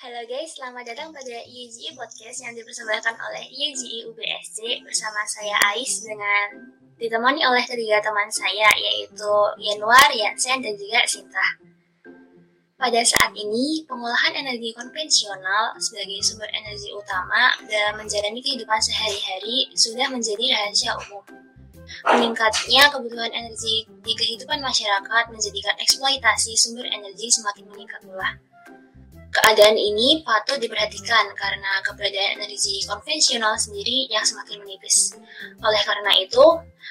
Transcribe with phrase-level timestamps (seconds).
[0.00, 6.00] Halo guys, selamat datang pada IUGI Podcast yang dipersembahkan oleh IUGI UBSC bersama saya Ais
[6.00, 9.28] dengan ditemani oleh ketiga teman saya yaitu
[9.60, 11.44] Yanuar, Yansen, dan juga Sinta.
[12.80, 20.08] Pada saat ini, pengolahan energi konvensional sebagai sumber energi utama dalam menjalani kehidupan sehari-hari sudah
[20.08, 21.28] menjadi rahasia umum.
[22.08, 28.40] Meningkatnya kebutuhan energi di kehidupan masyarakat menjadikan eksploitasi sumber energi semakin meningkat pula.
[29.30, 35.14] Keadaan ini patut diperhatikan karena keberadaan energi konvensional sendiri yang semakin menipis.
[35.62, 36.42] Oleh karena itu,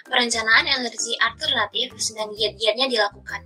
[0.08, 3.44] perencanaan energi alternatif sedang giat-giatnya dilakukan.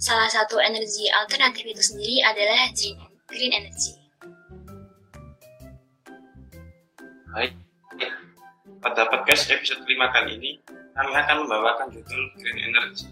[0.00, 2.72] Salah satu energi alternatif itu sendiri adalah
[3.28, 3.92] green, energy.
[7.28, 7.52] Baik,
[8.80, 10.50] pada podcast episode 5 kali ini,
[10.96, 13.10] kami akan membawakan judul Green Energy,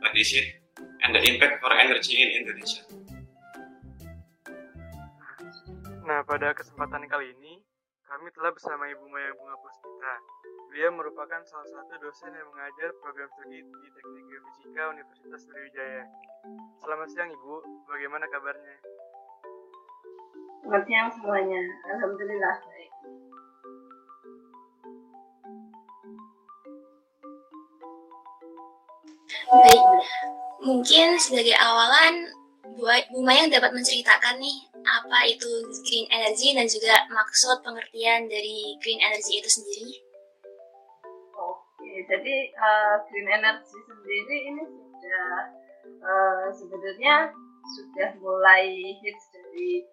[0.00, 0.56] What is it,
[1.04, 2.80] and the impact for energy in Indonesia.
[6.04, 7.64] Nah, pada kesempatan kali ini,
[8.04, 10.14] kami telah bersama Ibu Maya Bunga Puspita.
[10.68, 16.04] Beliau merupakan salah satu dosen yang mengajar program studi di Teknik Geofisika Universitas Sriwijaya.
[16.84, 17.54] Selamat siang Ibu,
[17.88, 18.76] bagaimana kabarnya?
[20.60, 21.62] Selamat siang semuanya,
[21.96, 22.92] Alhamdulillah baik.
[29.48, 29.82] Baik,
[30.68, 32.28] mungkin sebagai awalan
[32.76, 34.73] Bu Mayang dapat menceritakan nih
[35.04, 35.50] apa itu
[35.84, 40.00] green energy dan juga maksud pengertian dari green energy itu sendiri.
[41.36, 45.28] Oke, jadi uh, green energy sendiri ini sudah
[46.00, 47.36] uh, sebenarnya
[47.76, 49.84] sudah mulai hits dari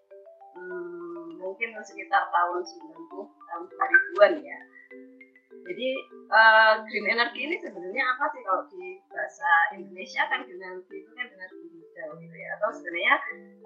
[0.56, 4.59] um, mungkin sekitar tahun 90 tahun 2000-an ya.
[5.62, 5.90] Jadi
[6.31, 11.12] uh, green energy ini sebenarnya apa sih kalau di bahasa Indonesia kan green energy itu
[11.20, 11.61] kan energi
[12.02, 13.16] hijau gitu ya atau sebenarnya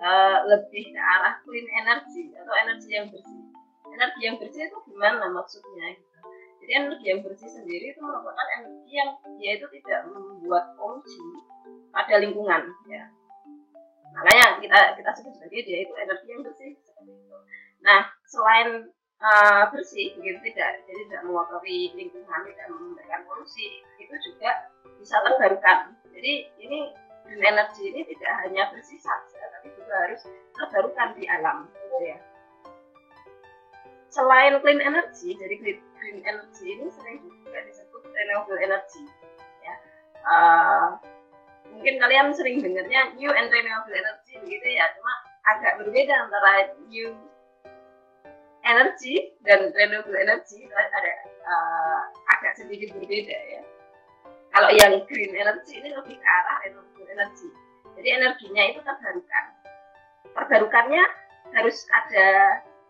[0.04, 3.42] uh, lebih ke arah clean energy atau energi yang bersih.
[3.96, 6.20] Energi yang bersih itu gimana maksudnya gitu.
[6.66, 9.10] Jadi energi yang bersih sendiri itu merupakan energi yang
[9.40, 11.24] dia itu tidak membuat polusi
[11.96, 13.08] pada lingkungan ya.
[14.12, 16.76] Makanya kita kita sebut sebagai dia itu energi yang bersih
[17.86, 18.90] Nah, selain
[19.22, 25.94] uh, bersih begitu tidak jadi tidak mengotori lingkungan tidak memberikan polusi itu juga bisa terbarukan
[26.16, 26.90] jadi ini
[27.26, 30.22] green energy ini tidak hanya bersih saja tapi juga harus
[30.56, 32.18] terbarukan di alam gitu ya
[34.14, 35.80] selain clean energy jadi green,
[36.24, 39.04] energy ini sering juga disebut renewable energy
[39.66, 39.76] ya
[40.30, 40.88] uh,
[41.74, 45.14] mungkin kalian sering dengarnya new and renewable energy begitu ya cuma
[45.46, 47.12] agak berbeda antara new
[48.66, 51.14] energi dan renewable energy ada
[51.46, 52.02] uh,
[52.34, 53.62] agak sedikit berbeda ya.
[54.56, 57.50] Kalau yang green energy ini lebih ke arah renewable energy.
[57.96, 59.46] Jadi energinya itu terbarukan.
[60.36, 61.04] Terbarukannya
[61.56, 62.28] harus ada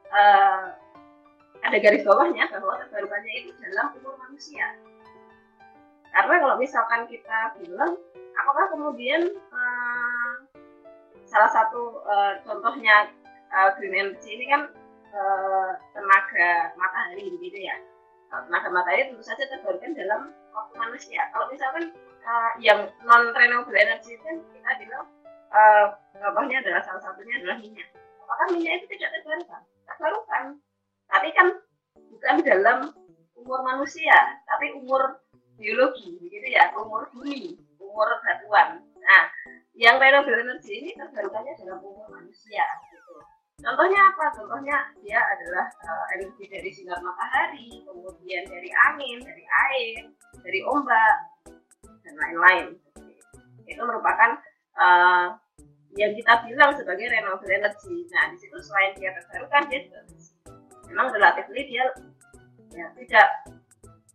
[0.09, 0.65] uh,
[1.65, 4.73] ada garis bawahnya bahwa terbarukannya itu dalam umur manusia.
[6.15, 7.99] Karena kalau misalkan kita bilang,
[8.39, 10.35] apakah kemudian uh,
[11.27, 13.11] salah satu uh, contohnya
[13.51, 14.71] uh, green energy ini kan
[15.95, 17.79] tenaga matahari begitu ya
[18.27, 24.17] tenaga matahari tentu saja terbarukan dalam waktu manusia kalau misalkan uh, yang non renewable energy
[24.17, 25.05] itu kita bilang
[25.53, 25.93] uh,
[26.25, 27.87] adalah salah satunya adalah minyak.
[28.25, 29.61] Apakah minyak itu tidak terbarukan?
[29.85, 30.43] Terbarukan.
[31.05, 31.47] Tapi kan
[32.09, 32.79] bukan dalam
[33.37, 35.21] umur manusia tapi umur
[35.55, 38.81] biologi begitu ya umur bumi umur batuan.
[38.99, 39.23] Nah
[39.77, 42.65] yang renewable energy ini terbarukannya dalam umur manusia
[43.55, 44.35] Contohnya apa?
[44.35, 50.11] Contohnya dia adalah uh, energi dari sinar matahari, kemudian dari angin, dari air,
[50.43, 51.17] dari ombak,
[52.05, 52.65] dan lain-lain.
[53.65, 54.37] Itu merupakan
[54.77, 55.35] uh,
[55.97, 58.05] yang kita bilang sebagai renewable energy.
[58.13, 59.99] Nah, di situ selain dia terbarukan, dia juga
[60.91, 61.85] memang relatif dia
[62.75, 63.27] ya, tidak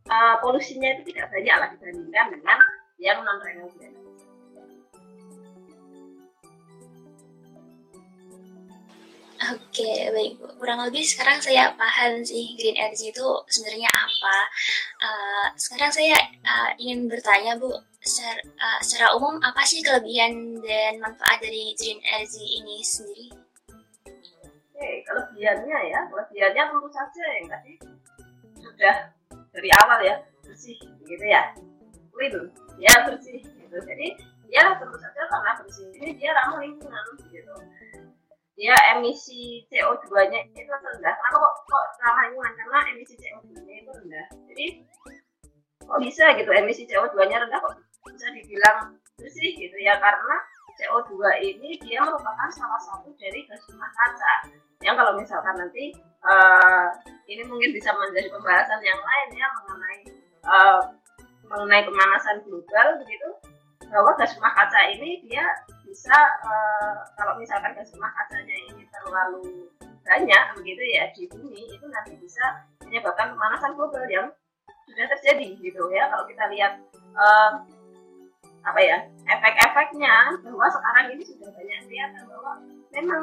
[0.06, 2.58] uh, polusinya itu tidak banyak lah dibandingkan dengan
[3.00, 4.09] yang non renewable energy.
[9.40, 10.36] Oke, baik.
[10.60, 14.36] Kurang lebih sekarang saya paham sih green energy itu sebenarnya apa.
[15.00, 16.12] Uh, sekarang saya
[16.44, 17.72] uh, ingin bertanya Bu,
[18.04, 23.26] secara, uh, secara umum apa sih kelebihan dan manfaat dari green energy ini sendiri?
[24.76, 27.72] Oke, kelebihannya ya, kelebihannya tentu saja yang tadi
[28.60, 28.96] sudah
[29.56, 30.76] dari awal ya bersih,
[31.08, 31.56] gitu ya,
[32.12, 33.76] clean, ya bersih, gitu.
[33.88, 34.20] Jadi
[34.52, 37.56] ya tentu saja karena bersih ini dia ramah lingkungan, gitu
[38.60, 41.14] dia emisi CO2-nya itu rendah.
[41.16, 42.52] Kenapa kok, kok ramah lingkungan?
[42.60, 44.26] Karena emisi CO2-nya itu rendah.
[44.52, 44.66] Jadi
[45.80, 47.80] kok bisa gitu emisi CO2-nya rendah kok
[48.12, 50.36] bisa dibilang bersih gitu ya karena
[50.76, 54.32] CO2 ini dia merupakan salah satu dari gas rumah kaca
[55.20, 55.92] misalkan nanti
[56.24, 56.88] uh,
[57.28, 60.00] ini mungkin bisa menjadi pembahasan yang lain ya mengenai
[60.48, 60.80] uh,
[61.44, 63.28] mengenai pemanasan global begitu
[63.92, 65.44] bahwa gas rumah kaca ini dia
[65.90, 66.16] bisa
[66.46, 69.66] uh, kalau misalkan gas rumah kacanya ini terlalu
[70.06, 74.30] banyak begitu ya di bumi itu nanti bisa menyebabkan pemanasan global yang
[74.86, 76.06] sudah terjadi gitu ya.
[76.06, 76.72] Kalau kita lihat
[77.18, 77.66] uh,
[78.62, 82.52] apa ya efek-efeknya bahwa sekarang ini sudah banyak kelihatan bahwa
[82.94, 83.22] memang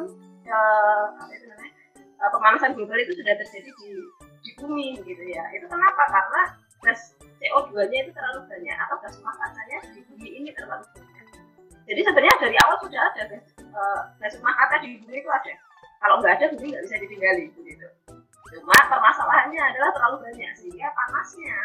[0.52, 1.72] uh, apa itu namanya
[2.20, 3.90] uh, pemanasan global itu sudah terjadi di
[4.44, 5.44] di bumi gitu ya.
[5.56, 6.04] Itu kenapa?
[6.12, 6.42] Karena
[6.84, 11.17] gas CO2-nya itu terlalu banyak atau gas rumah kacanya di bumi ini terlalu banyak
[11.88, 15.54] jadi sebenarnya dari awal sudah ada gas, uh, rumah kaca di bumi itu ada.
[15.98, 17.88] Kalau nggak ada bumi nggak bisa ditinggali gitu
[18.48, 21.60] cuma permasalahannya adalah terlalu banyak sehingga panasnya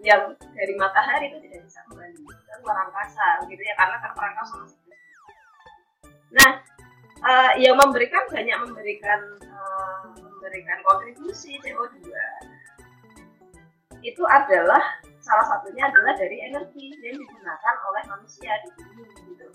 [0.00, 0.22] yang
[0.54, 4.66] dari matahari itu tidak bisa kembali ke luar angkasa gitu ya karena terperangkap sama
[6.30, 6.50] nah
[7.26, 9.20] uh, yang memberikan banyak memberikan
[9.50, 12.06] uh, memberikan kontribusi CO2
[14.00, 14.80] itu adalah
[15.20, 19.46] salah satunya adalah dari energi yang digunakan oleh manusia di bumi gitu.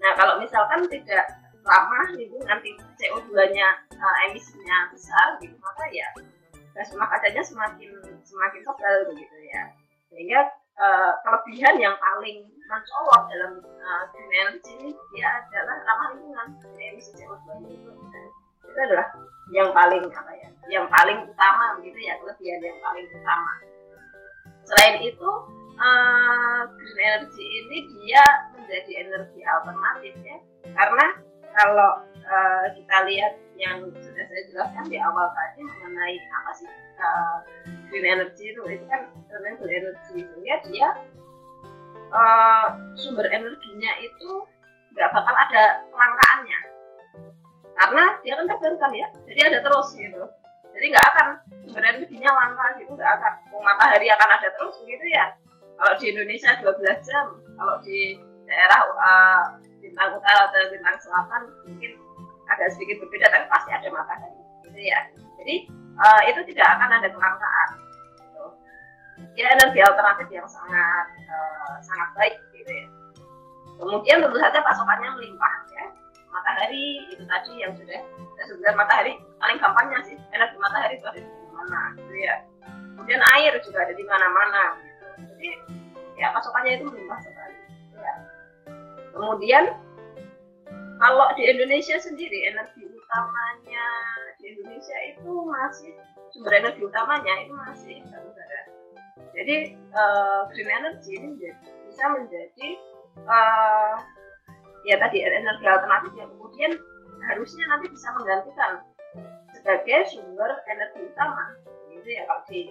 [0.00, 1.28] Nah kalau misalkan tidak
[1.60, 2.08] ramah
[2.48, 6.08] nanti CO2-nya uh, emisinya besar gitu maka ya
[6.72, 7.92] gas rumah kacanya semakin
[8.24, 9.62] semakin tebal begitu ya.
[10.08, 10.40] Sehingga
[10.80, 16.84] uh, kelebihan yang paling mencolok dalam uh, green energy ini ya adalah ramah lingkungan dari
[16.94, 17.90] emisi CO2 itu
[18.70, 19.06] itu adalah
[19.50, 23.52] yang paling apa ya yang paling utama begitu ya kelebihan yang paling utama.
[24.62, 25.30] Selain itu
[25.76, 28.24] uh, green energy ini dia
[28.70, 30.38] menjadi energi alternatif ya.
[30.78, 31.06] Karena
[31.58, 31.90] kalau
[32.22, 36.70] uh, kita lihat yang sudah saya jelaskan di awal tadi mengenai apa sih
[37.02, 37.42] uh,
[37.90, 40.88] green energy itu itu kan renewable energy sehingga dia
[42.14, 44.46] uh, sumber energinya itu
[44.94, 46.60] nggak bakal ada kelangkaannya.
[47.74, 50.22] Karena dia kan terbarukan ya jadi ada terus gitu.
[50.70, 51.26] Jadi nggak akan
[51.66, 53.32] sumber energinya langka gitu nggak akan
[53.66, 55.34] matahari akan ada terus gitu ya.
[55.74, 57.26] Kalau di Indonesia 12 jam
[57.58, 59.42] kalau di daerah uh,
[59.78, 61.92] bintang utara atau bintang selatan mungkin
[62.50, 65.00] agak sedikit berbeda tapi pasti ada matahari gitu ya.
[65.40, 65.54] Jadi
[65.96, 67.68] uh, itu tidak akan ada kelangkaan
[68.18, 68.44] gitu.
[69.38, 72.86] ya energi alternatif yang sangat uh, sangat baik gitu ya.
[73.80, 75.84] Kemudian tentu saja pasokannya melimpah ya.
[76.30, 77.98] Matahari itu tadi yang sudah
[78.38, 82.36] saya sebutkan matahari paling gampangnya sih energi matahari itu ada di mana gitu ya.
[82.98, 85.06] Kemudian air juga ada di mana-mana gitu.
[85.34, 85.48] Jadi
[86.20, 87.39] ya pasokannya itu melimpah sekali ya
[89.14, 89.74] kemudian
[91.00, 93.86] kalau di Indonesia sendiri energi utamanya
[94.36, 95.96] di Indonesia itu masih
[96.30, 98.62] sumber energi utamanya itu masih batu bara.
[99.32, 99.56] Jadi
[99.96, 101.40] uh, green energy ini
[101.88, 102.68] bisa menjadi
[103.24, 103.96] uh,
[104.84, 106.72] ya tadi energi alternatif yang kemudian
[107.32, 108.72] harusnya nanti bisa menggantikan
[109.56, 111.56] sebagai sumber energi utama.
[111.90, 112.68] Gitu ya kalau di,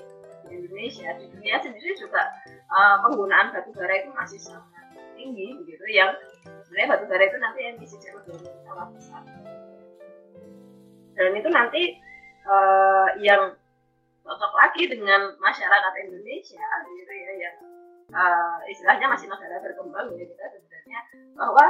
[0.50, 2.26] Indonesia di dunia sendiri juga
[2.74, 4.79] uh, penggunaan batu bara itu masih sangat
[5.20, 6.16] tinggi begitu yang
[6.64, 9.24] sebenarnya batu bara itu nanti emisi CO2 sangat besar.
[11.20, 11.84] Dan itu nanti
[12.48, 13.52] uh, yang
[14.24, 17.56] cocok lagi dengan masyarakat Indonesia gitu ya yang
[18.16, 21.00] uh, istilahnya masih negara berkembang ya kita sebenarnya
[21.36, 21.66] bahwa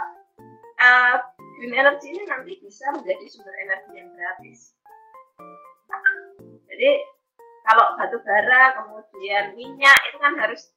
[0.77, 1.15] uh,
[1.57, 4.77] green energy ini nanti bisa menjadi sumber energi yang gratis.
[6.69, 6.91] Jadi
[7.65, 10.71] kalau batu bara kemudian minyak itu kan harus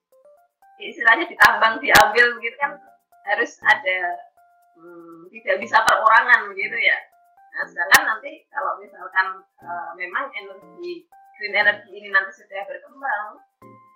[0.90, 2.74] istilahnya ditambang diambil begitu kan
[3.28, 3.98] harus ada
[4.78, 6.98] hmm, tidak bisa perorangan begitu ya.
[7.52, 11.06] Nah sedangkan nanti kalau misalkan uh, memang energi
[11.38, 13.26] green energy ini nanti sudah berkembang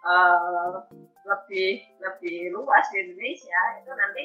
[0.04, 0.84] uh,
[1.26, 4.24] lebih lebih luas di Indonesia itu nanti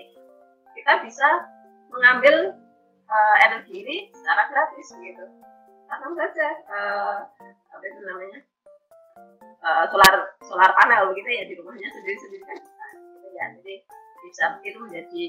[0.77, 1.29] kita bisa
[1.91, 2.55] mengambil
[3.09, 5.25] uh, energi ini secara gratis gitu.
[5.91, 7.17] Langsung saja uh,
[7.71, 8.39] apa itu namanya
[9.61, 10.13] uh, solar
[10.45, 12.57] solar panel begitu ya di rumahnya sendiri sendiri kan.
[13.31, 13.75] Ya jadi
[14.21, 15.25] bisa itu menjadi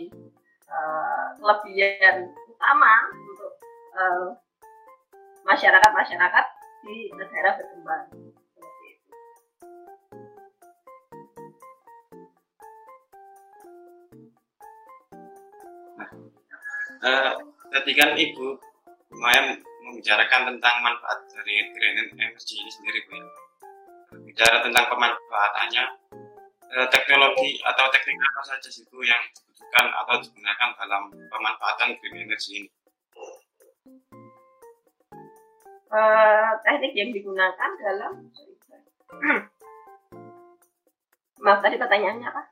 [0.68, 3.52] uh, kelebihan utama untuk
[3.96, 4.28] uh,
[5.48, 6.44] masyarakat masyarakat
[6.82, 8.04] di negara berkembang.
[15.96, 16.10] Nah,
[17.06, 17.32] uh,
[17.70, 18.58] tadi kan ibu
[19.12, 23.26] lumayan membicarakan tentang manfaat dari green energy ini sendiri bu ya
[24.32, 25.84] bicara tentang pemanfaatannya
[26.72, 32.24] eh, teknologi atau teknik apa saja sih Bu yang dibutuhkan atau digunakan dalam pemanfaatan green
[32.24, 32.70] energy ini?
[35.92, 38.12] Uh, teknik yang digunakan dalam
[41.44, 42.42] maaf tadi pertanyaannya apa?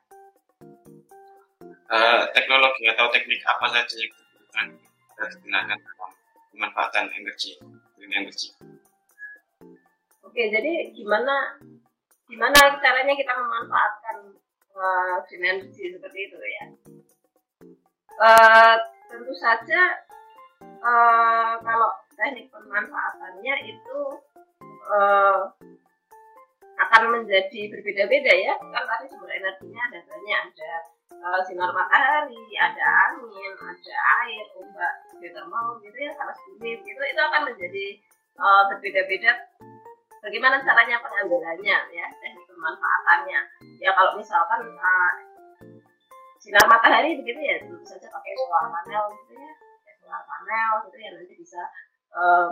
[1.89, 4.65] Uh, teknologi atau teknik apa saja yang dibutuhkan
[5.17, 6.11] dan digunakan dalam
[6.53, 7.57] pemanfaatan energi
[7.97, 8.53] green energy.
[10.21, 11.57] Oke, jadi gimana
[12.31, 14.17] gimana caranya kita memanfaatkan
[14.71, 16.65] uh, seperti itu ya?
[18.15, 18.75] Uh,
[19.11, 19.99] tentu saja
[20.79, 23.99] uh, kalau teknik pemanfaatannya itu
[24.87, 25.51] uh,
[26.87, 30.71] akan menjadi berbeda-beda ya kan tadi sumber energinya ada banyak ada
[31.21, 33.95] uh, sinar matahari ada angin ada
[34.25, 37.85] air ombak geothermal gitu ya panas bumi gitu itu akan menjadi
[38.41, 39.31] uh, berbeda-beda
[40.21, 43.39] bagaimana caranya pengambilannya ya teknik pemanfaatannya?
[43.81, 45.13] Ya kalau misalkan uh,
[46.41, 50.97] sinar matahari begitu ya tentu saja pakai solar panel gitu ya pakai solar panel gitu
[50.97, 51.61] ya nanti bisa
[52.13, 52.47] uh,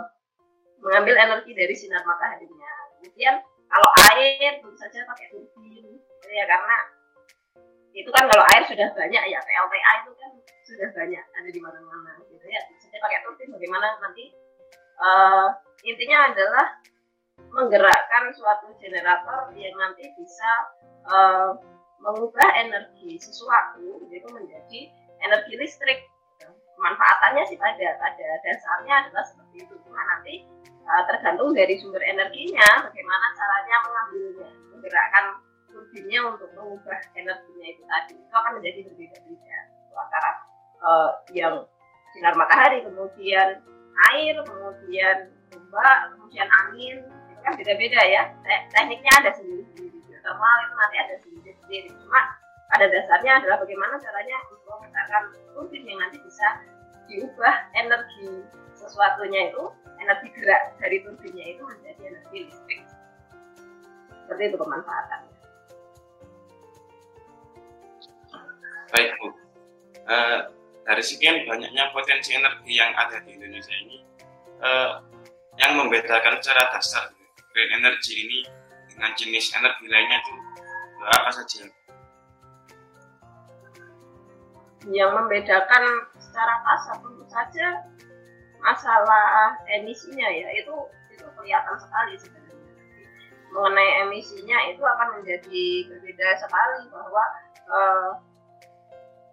[0.82, 2.70] mengambil energi dari sinar mataharinya.
[2.98, 3.34] Kemudian
[3.70, 6.76] kalau air tentu saja pakai turbin gitu ya karena
[7.90, 10.30] itu kan kalau air sudah banyak ya PLTA itu kan
[10.62, 12.60] sudah banyak ada di mana-mana gitu ya.
[12.66, 14.34] Tentu saja pakai turbin bagaimana nanti
[14.98, 15.54] uh,
[15.86, 16.66] intinya adalah
[17.50, 20.50] menggerakkan suatu generator yang nanti bisa
[21.08, 21.56] uh,
[22.00, 24.80] mengubah energi sesuatu itu menjadi
[25.20, 26.00] energi listrik.
[26.80, 29.74] Manfaatannya sih pada pada dasarnya adalah seperti itu.
[29.84, 30.48] Cuma nanti
[30.88, 35.24] uh, tergantung dari sumber energinya bagaimana caranya mengambilnya menggerakkan
[35.68, 38.14] turbinnya untuk mengubah energinya itu tadi.
[38.16, 39.58] Itu akan menjadi berbeda-beda.
[39.92, 40.30] Antara
[40.80, 41.54] uh, yang
[42.16, 43.60] sinar matahari kemudian
[44.10, 45.16] air kemudian
[45.52, 46.96] ombak kemudian angin
[47.42, 48.22] kan beda-beda ya.
[48.72, 51.88] Tekniknya ada sendiri-sendiri geothermal itu nanti ada sendiri-sendiri.
[52.04, 52.20] Cuma
[52.70, 55.22] pada dasarnya adalah bagaimana caranya menciptakan
[55.56, 56.46] turbin yang nanti bisa
[57.10, 58.46] diubah energi
[58.78, 59.62] sesuatunya itu
[59.98, 62.80] energi gerak dari turbinnya itu menjadi energi listrik.
[64.24, 65.34] Seperti itu pemanfaatannya.
[68.90, 69.26] Baik bu.
[70.10, 70.38] Uh,
[70.82, 74.02] dari sekian banyaknya potensi energi yang ada di Indonesia ini
[74.58, 74.98] uh,
[75.54, 77.14] yang membedakan secara dasar
[77.52, 78.38] green energy ini
[78.94, 80.34] dengan jenis energi lainnya itu
[81.00, 81.60] apa saja.
[84.88, 85.84] Yang membedakan
[86.16, 87.66] secara kasar tentu saja
[88.60, 90.76] masalah emisinya ya itu
[91.12, 92.68] itu kelihatan sekali sebenarnya.
[93.50, 97.24] Mengenai emisinya itu akan menjadi berbeda sekali bahwa
[97.66, 98.10] uh,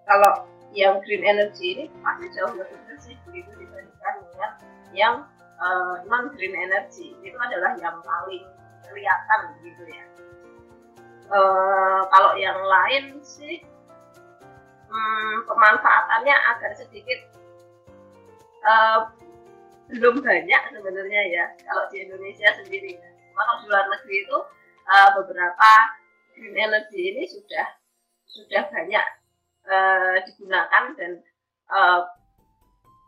[0.08, 4.52] kalau yang green energy ini pasti jauh lebih bersih begitu dibandingkan dengan
[4.92, 5.16] yang
[5.62, 8.46] uh, eh, non green energy itu adalah yang paling
[8.88, 10.06] kelihatan begitu ya
[11.34, 13.62] uh, kalau yang lain sih
[14.88, 17.20] hmm, pemanfaatannya agak sedikit
[18.64, 19.12] uh,
[19.88, 23.00] belum banyak sebenarnya ya kalau di Indonesia sendiri.
[23.32, 24.38] Cuma kalau di luar negeri itu
[24.88, 25.72] uh, beberapa
[26.36, 27.68] green energy ini sudah
[28.28, 29.06] sudah banyak
[29.72, 31.12] uh, digunakan dan
[31.72, 32.04] uh,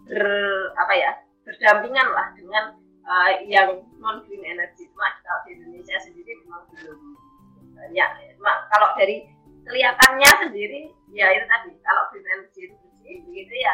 [0.07, 0.23] ber
[0.79, 1.11] apa ya
[1.49, 2.63] berdampingan lah dengan
[3.09, 4.85] uh, yang non green energy.
[4.93, 6.99] Cuma kalau di Indonesia sendiri memang belum
[7.73, 8.09] banyak.
[8.37, 9.25] Cuma kalau dari
[9.65, 12.75] kelihatannya sendiri ya itu tadi kalau green energy itu
[13.25, 13.73] begitu ya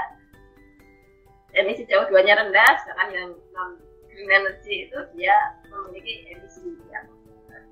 [1.56, 3.70] emisi CO2 nya rendah sedangkan yang non
[4.08, 5.36] green energy itu dia
[5.68, 7.06] memiliki emisi yang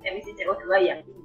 [0.04, 1.23] emisi CO2 yang tinggi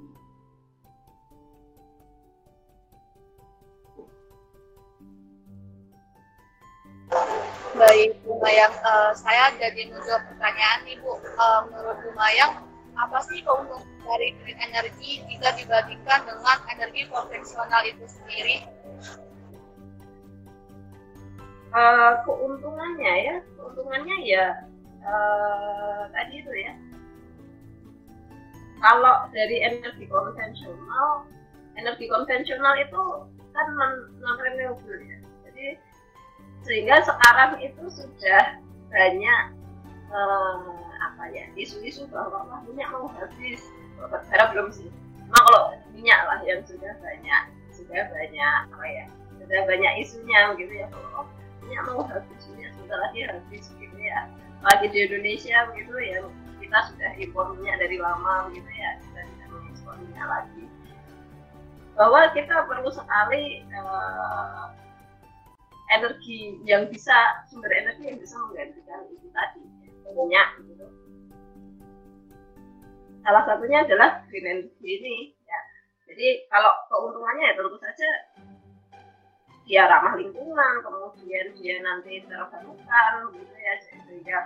[7.70, 11.22] Baik, Bu Mayang, uh, saya jadi muncul pertanyaan nih Bu.
[11.38, 12.66] Uh, menurut Bu Mayang,
[12.98, 18.66] apa sih keuntungan dari green energy jika dibandingkan dengan energi konvensional itu sendiri?
[21.70, 24.46] Uh, keuntungannya ya, keuntungannya ya
[25.06, 26.74] uh, tadi itu ya.
[28.82, 31.22] Kalau dari energi konvensional,
[31.78, 33.02] energi konvensional itu
[33.54, 35.19] kan non renewable ya.
[36.64, 39.42] Sehingga sekarang itu sudah banyak
[40.12, 40.60] uh,
[41.00, 43.64] apa ya isu-isu bahwa minyak mau habis.
[44.00, 44.88] Batubara belum sih.
[45.28, 45.62] Cuma kalau
[45.92, 49.04] minyak lah yang sudah banyak sudah banyak apa ya
[49.36, 50.86] sudah banyak isunya gitu ya.
[50.88, 51.26] Kalau oh,
[51.64, 54.28] minyak mau habis minyak sebentar lagi habis gitu ya.
[54.60, 56.18] Lagi di Indonesia begitu ya
[56.60, 60.64] kita sudah impor minyak dari lama gitu ya kita tidak mengekspor minyak lagi.
[61.96, 64.72] Bahwa kita perlu sekali uh,
[65.90, 69.62] energi yang bisa sumber energi yang bisa menggantikan itu tadi
[70.10, 70.86] minyak gitu.
[73.20, 75.16] Salah satunya adalah green energy ini
[75.46, 75.60] ya.
[76.10, 78.10] Jadi kalau keuntungannya ya tentu saja
[79.70, 84.38] dia ramah lingkungan kemudian dia nanti terbarukan gitu ya sehingga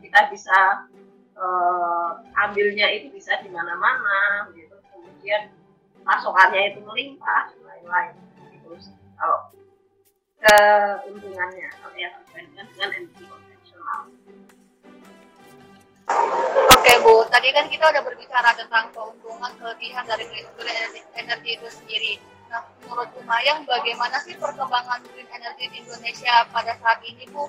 [0.00, 0.88] kita bisa
[1.36, 4.76] uh, ambilnya itu bisa di mana-mana gitu.
[4.92, 5.52] Kemudian
[6.04, 8.14] pasokannya itu melimpah dan lain-lain
[8.48, 8.72] gitu.
[9.20, 9.52] Kalau
[10.42, 14.00] keuntungannya kalau yang dibandingkan dengan energi konvensional.
[16.74, 21.68] Oke Bu, tadi kan kita udah berbicara tentang keuntungan kelebihan dari green energy, energy itu
[21.70, 22.12] sendiri.
[22.50, 27.46] Nah, menurut Bu Mayang, bagaimana sih perkembangan green energy di Indonesia pada saat ini Bu?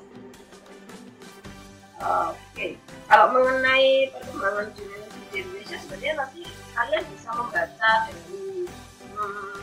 [2.04, 2.78] Oke,
[3.10, 6.42] kalau mengenai perkembangan green energy di Indonesia sebenarnya nanti
[6.78, 8.70] kalian bisa membaca dari
[9.18, 9.62] hmm,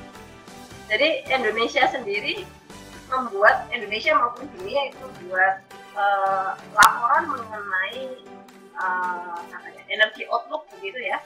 [0.91, 2.43] jadi Indonesia sendiri
[3.11, 5.67] membuat Indonesia maupun dunia itu membuat
[5.99, 8.23] uh, laporan mengenai
[8.79, 11.19] uh, apa ya, energi outlook begitu ya.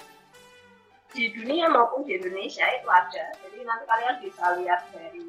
[1.15, 3.25] Di dunia maupun di Indonesia itu ada.
[3.39, 5.23] Jadi nanti kalian bisa lihat dari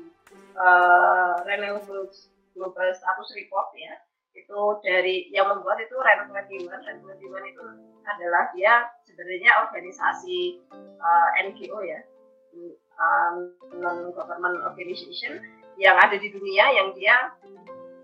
[0.58, 3.94] uh, Renewables Global Status Report ya.
[4.34, 7.66] Itu dari yang membuat itu Ren 21 Ren 21 itu
[8.06, 12.02] adalah dia sebenarnya organisasi uh, NGO ya.
[13.76, 15.44] Non government organization
[15.75, 17.15] yang ada di dunia yang dia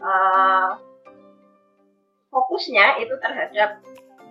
[0.04, 0.76] uh,
[2.32, 3.80] fokusnya itu terhadap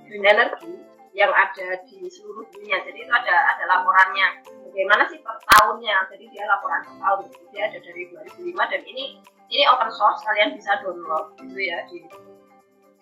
[0.09, 0.73] green energy
[1.12, 2.78] yang ada di seluruh dunia.
[2.87, 4.47] Jadi itu ada ada laporannya.
[4.70, 6.06] Bagaimana sih per tahunnya?
[6.14, 7.18] Jadi dia laporan per tahun.
[7.35, 8.02] Jadi dia ada dari
[8.38, 9.04] 2005 dan ini
[9.50, 11.99] ini open source kalian bisa download gitu ya di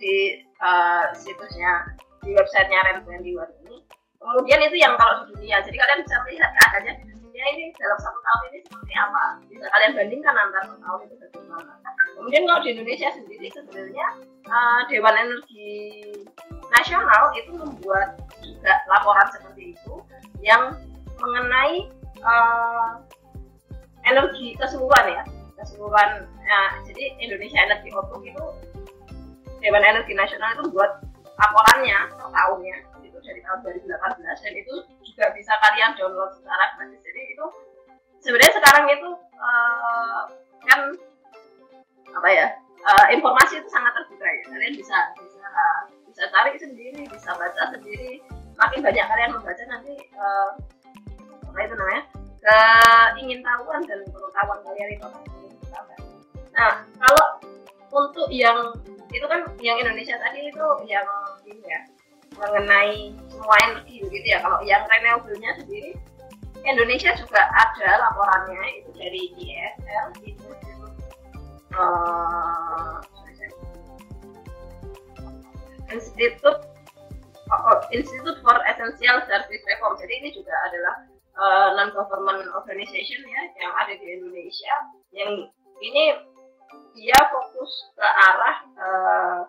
[0.00, 0.14] di
[0.64, 1.92] uh, situsnya
[2.24, 3.78] di websitenya Rem 21 ini.
[4.18, 5.60] Kemudian itu yang kalau di dunia.
[5.60, 7.04] Jadi kalian bisa melihat keadaannya di
[7.54, 9.22] ini dalam satu tahun ini seperti apa.
[9.46, 11.72] Bisa kalian bandingkan antara tahun itu bagaimana.
[12.18, 14.06] Kemudian kalau di Indonesia sendiri sebenarnya
[14.50, 15.72] uh, Dewan Energi
[16.74, 19.94] nasional itu membuat juga laporan seperti itu
[20.42, 20.74] yang
[21.18, 21.90] mengenai
[22.22, 23.02] uh,
[24.06, 25.22] energi keseluruhan ya
[25.58, 28.44] keseluruhan nah, jadi Indonesia Energy Outlook itu
[29.58, 31.02] Dewan Energi Nasional itu buat
[31.38, 32.76] laporannya per tahunnya
[33.28, 37.46] dari tahun 2018 dan itu juga bisa kalian download secara gratis jadi itu
[38.24, 40.22] sebenarnya sekarang itu uh,
[40.64, 40.80] kan
[42.08, 42.46] apa ya
[42.84, 44.42] uh, informasi itu sangat terbuka ya.
[44.50, 45.50] Kalian bisa bisa
[46.10, 48.22] bisa cari sendiri bisa baca sendiri.
[48.58, 50.50] Makin banyak kalian membaca nanti uh,
[51.48, 52.02] apa itu namanya
[52.38, 55.22] keingin tahuan dan pengetahuan kalian itu akan
[55.62, 55.98] bertambah.
[56.54, 57.26] Nah kalau
[57.88, 58.74] untuk yang
[59.08, 61.06] itu kan yang Indonesia tadi itu yang
[61.48, 61.80] ini ya
[62.38, 65.92] mengenai semua energi begitu ya kalau yang renewable-nya sendiri
[66.66, 70.48] Indonesia juga ada laporannya itu dari ISL itu
[71.78, 72.98] uh,
[75.88, 76.60] Institute
[77.48, 79.96] oh, Institute for Essential Service Reform.
[79.96, 80.94] Jadi ini juga adalah
[81.40, 84.74] uh, non government organization ya yang ada di Indonesia
[85.16, 85.48] yang
[85.80, 86.04] ini
[86.92, 89.40] dia fokus ke arah uh,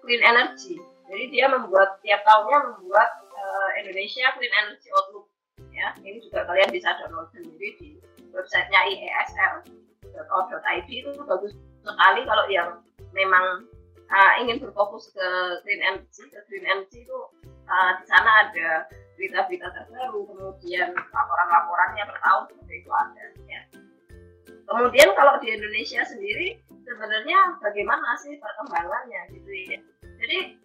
[0.00, 0.80] clean energy.
[1.06, 5.30] Jadi dia membuat tiap tahunnya membuat uh, Indonesia Clean Energy Outlook
[5.70, 5.94] ya.
[6.02, 7.88] Ini juga kalian bisa download sendiri di
[8.34, 11.52] websitenya iesl.org.id itu bagus
[11.86, 12.82] sekali kalau yang
[13.14, 13.64] memang
[14.10, 15.28] uh, ingin berfokus ke
[15.62, 17.18] green energy ke green energy itu
[17.70, 23.60] uh, di sana ada berita-berita terbaru kemudian laporan-laporannya per tahun seperti itu ada ya.
[24.66, 29.78] Kemudian kalau di Indonesia sendiri sebenarnya bagaimana sih perkembangannya gitu ya?
[30.20, 30.58] Jadi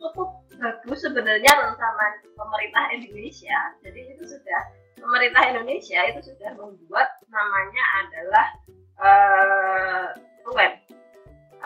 [0.00, 2.06] cukup bagus sebenarnya rencana
[2.36, 3.58] pemerintah Indonesia.
[3.84, 4.60] Jadi itu sudah
[4.96, 8.46] pemerintah Indonesia itu sudah membuat namanya adalah
[9.00, 10.06] uh,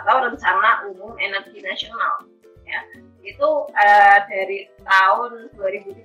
[0.01, 2.27] atau rencana umum energi nasional
[2.67, 2.81] ya.
[3.21, 6.01] Itu uh, dari tahun 2013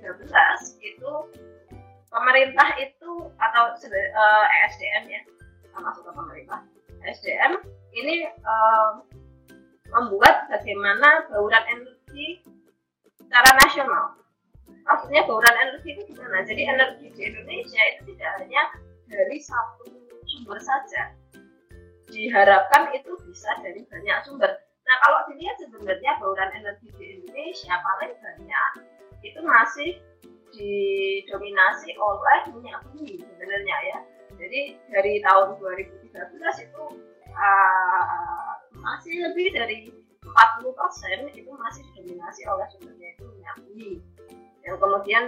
[0.84, 1.12] itu
[2.12, 3.10] pemerintah itu
[3.40, 4.46] atau uh,
[5.06, 5.20] ya
[5.74, 6.62] termasuk pemerintah.
[7.06, 7.62] ESDM
[7.94, 8.98] ini uh,
[9.94, 11.95] membuat bagaimana bauran energi
[13.18, 14.04] secara nasional
[14.86, 18.62] maksudnya bauran energi itu gimana jadi energi di Indonesia itu tidak hanya
[19.06, 19.86] dari satu
[20.26, 21.14] sumber saja
[22.10, 24.50] diharapkan itu bisa dari banyak sumber.
[24.86, 28.72] Nah kalau dilihat sebenarnya bauran energi di Indonesia paling banyak
[29.26, 29.90] itu masih
[30.54, 33.98] didominasi oleh minyak bumi sebenarnya ya.
[34.36, 34.60] Jadi
[34.92, 36.84] dari tahun 2013 itu
[37.34, 39.78] uh, masih lebih dari
[40.36, 43.92] 40 persen itu masih didominasi oleh sumbernya itu minyak bumi
[44.68, 45.24] yang kemudian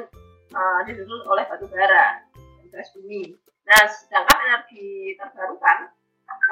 [0.52, 3.40] uh, disusul oleh batu bara dan gas bumi.
[3.64, 5.96] Nah sedangkan energi terbarukan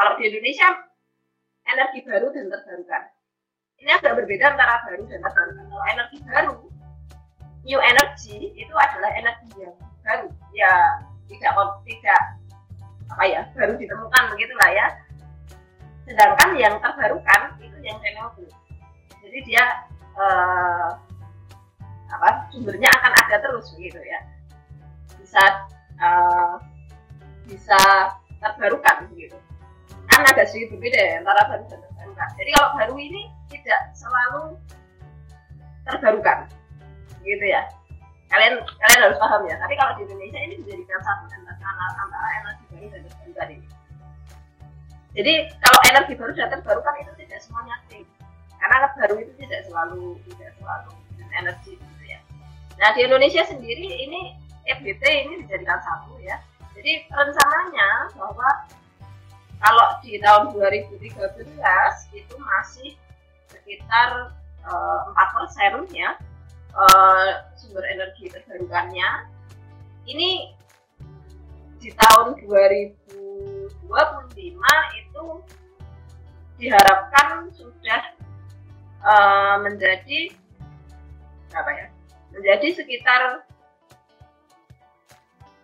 [0.01, 0.69] kalau di Indonesia
[1.69, 3.03] energi baru dan terbarukan.
[3.77, 5.67] Ini agak berbeda antara baru dan terbarukan.
[5.69, 6.57] Kalau energi baru,
[7.69, 10.73] new energy itu adalah energi yang baru, ya
[11.29, 11.53] tidak
[11.85, 12.23] tidak
[13.07, 14.87] apa ya baru ditemukan begitulah ya.
[16.07, 18.51] Sedangkan yang terbarukan itu yang renewable.
[19.21, 19.65] Jadi dia
[20.15, 20.89] eh,
[22.07, 24.21] apa sumbernya akan ada terus begitu ya.
[25.19, 25.43] Bisa
[25.99, 26.55] eh,
[27.47, 27.81] bisa
[28.39, 29.37] terbarukan begitu
[30.17, 32.29] kan agak sedikit berbeda ya antara baru dan terbarukan.
[32.41, 34.43] Jadi kalau baru ini tidak selalu
[35.85, 36.39] terbarukan,
[37.21, 37.63] gitu ya.
[38.27, 39.55] Kalian kalian harus paham ya.
[39.61, 43.67] Tapi kalau di Indonesia ini dijadikan satu antara antara energi baru dan terbarukan ini.
[45.17, 48.05] Jadi kalau energi baru dan terbarukan itu tidak semuanya clean,
[48.61, 50.93] karena baru itu tidak selalu tidak selalu
[51.33, 52.21] energi gitu ya.
[52.77, 54.37] Nah di Indonesia sendiri ini
[54.69, 56.37] FBT ini dijadikan satu ya.
[56.77, 58.49] Jadi rencananya bahwa
[59.57, 61.49] kalau di tahun 2013
[62.13, 62.93] itu masih
[63.49, 66.13] sekitar empat persen ya
[66.77, 69.33] uh, sumber energi terbarukannya.
[70.07, 70.53] Ini
[71.81, 72.37] di tahun
[73.87, 74.59] 2025
[75.01, 75.25] itu
[76.57, 78.03] diharapkan sudah
[79.05, 80.33] uh, menjadi
[81.55, 81.87] apa ya?
[82.35, 83.47] Menjadi sekitar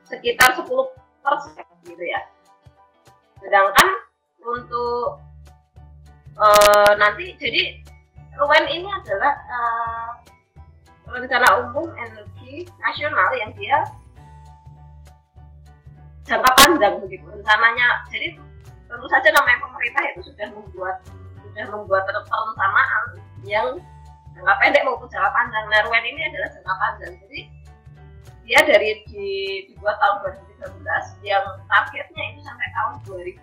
[0.09, 0.67] sekitar 10
[1.25, 2.21] persen gitu ya.
[3.43, 3.89] Sedangkan
[4.43, 5.19] untuk
[6.39, 7.83] uh, nanti jadi
[8.39, 10.11] RUEN ini adalah uh,
[11.13, 13.85] rencana umum energi nasional yang dia
[16.27, 17.25] jangka panjang begitu.
[17.27, 18.29] Rencananya jadi
[18.87, 20.97] tentu saja namanya pemerintah itu sudah membuat
[21.43, 23.05] sudah membuat perencanaan
[23.47, 23.69] yang
[24.33, 25.65] jangka pendek maupun jangka panjang.
[25.69, 27.13] Nah ini adalah jangka panjang.
[27.27, 27.41] Jadi
[28.43, 29.29] dia dari di,
[29.71, 30.75] dibuat tahun 2013
[31.23, 33.39] yang targetnya itu sampai tahun 2050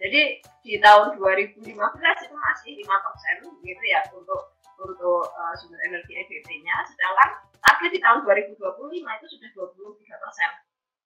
[0.00, 6.16] jadi di tahun 2015 itu masih 5 persen gitu ya untuk untuk uh, sumber energi
[6.16, 8.56] EBP-nya, sedangkan target di tahun 2025
[8.96, 10.50] itu sudah 23 persen.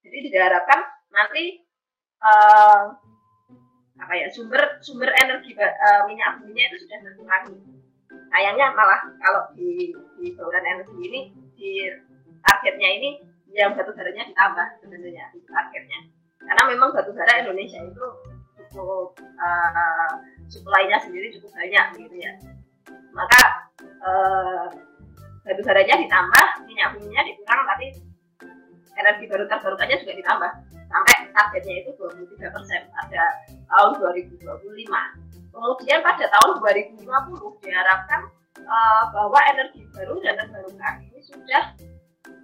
[0.05, 1.65] Jadi diharapkan nanti
[2.21, 2.93] uh,
[3.95, 7.45] apa ya sumber sumber energi uh, minyak buminya itu sudah berkurang.
[8.31, 11.21] Sayangnya malah kalau di di bauran energi ini
[11.57, 11.73] di
[12.45, 13.11] targetnya ini
[13.55, 15.99] yang batu baranya ditambah sebenarnya targetnya.
[16.45, 18.07] Karena memang batu bara Indonesia itu
[18.75, 20.13] cukup uh,
[20.51, 22.33] supply-nya sendiri cukup banyak gitu ya
[23.15, 23.43] maka
[24.03, 24.67] uh,
[25.47, 27.87] batu baranya ditambah minyak buminya dikurang tapi
[28.99, 30.51] energi baru terbarukannya juga ditambah.
[30.91, 33.23] Sampai targetnya itu 23 persen pada
[33.67, 38.21] tahun 2025 kemudian pada tahun 2050 diharapkan
[38.67, 41.65] uh, bahwa energi baru dan terbarukan ini sudah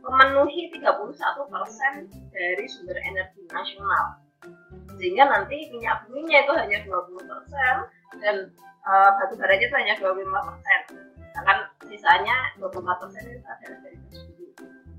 [0.00, 1.92] memenuhi 31 persen
[2.30, 4.22] dari sumber energi nasional.
[4.96, 7.74] Sehingga nanti minyak buminya itu hanya 20 persen
[8.22, 8.36] dan
[8.86, 10.80] uh, batu baranya itu hanya 25 persen.
[11.30, 11.58] Sedangkan
[11.90, 13.98] sisanya 24 persen itu adalah dari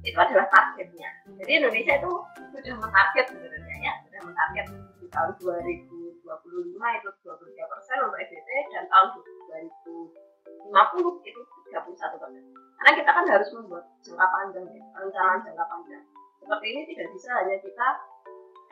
[0.02, 1.10] itu adalah targetnya.
[1.38, 2.12] Jadi Indonesia itu
[2.58, 3.94] sudah mentarget sebenarnya ya.
[4.10, 4.66] Sudah mentarget
[4.98, 6.26] di tahun 2025
[6.74, 9.08] itu 23 persen untuk EBT dan tahun
[10.70, 12.44] 2050 itu 31 persen.
[12.82, 16.04] Karena kita kan harus membuat jangka panjang ya perencanaan jangka panjang.
[16.42, 17.88] Seperti ini tidak bisa hanya kita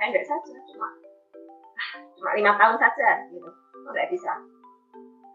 [0.01, 0.89] pendek saja cuma
[2.17, 3.49] cuma lima tahun saja gitu.
[3.85, 4.33] Nggak bisa?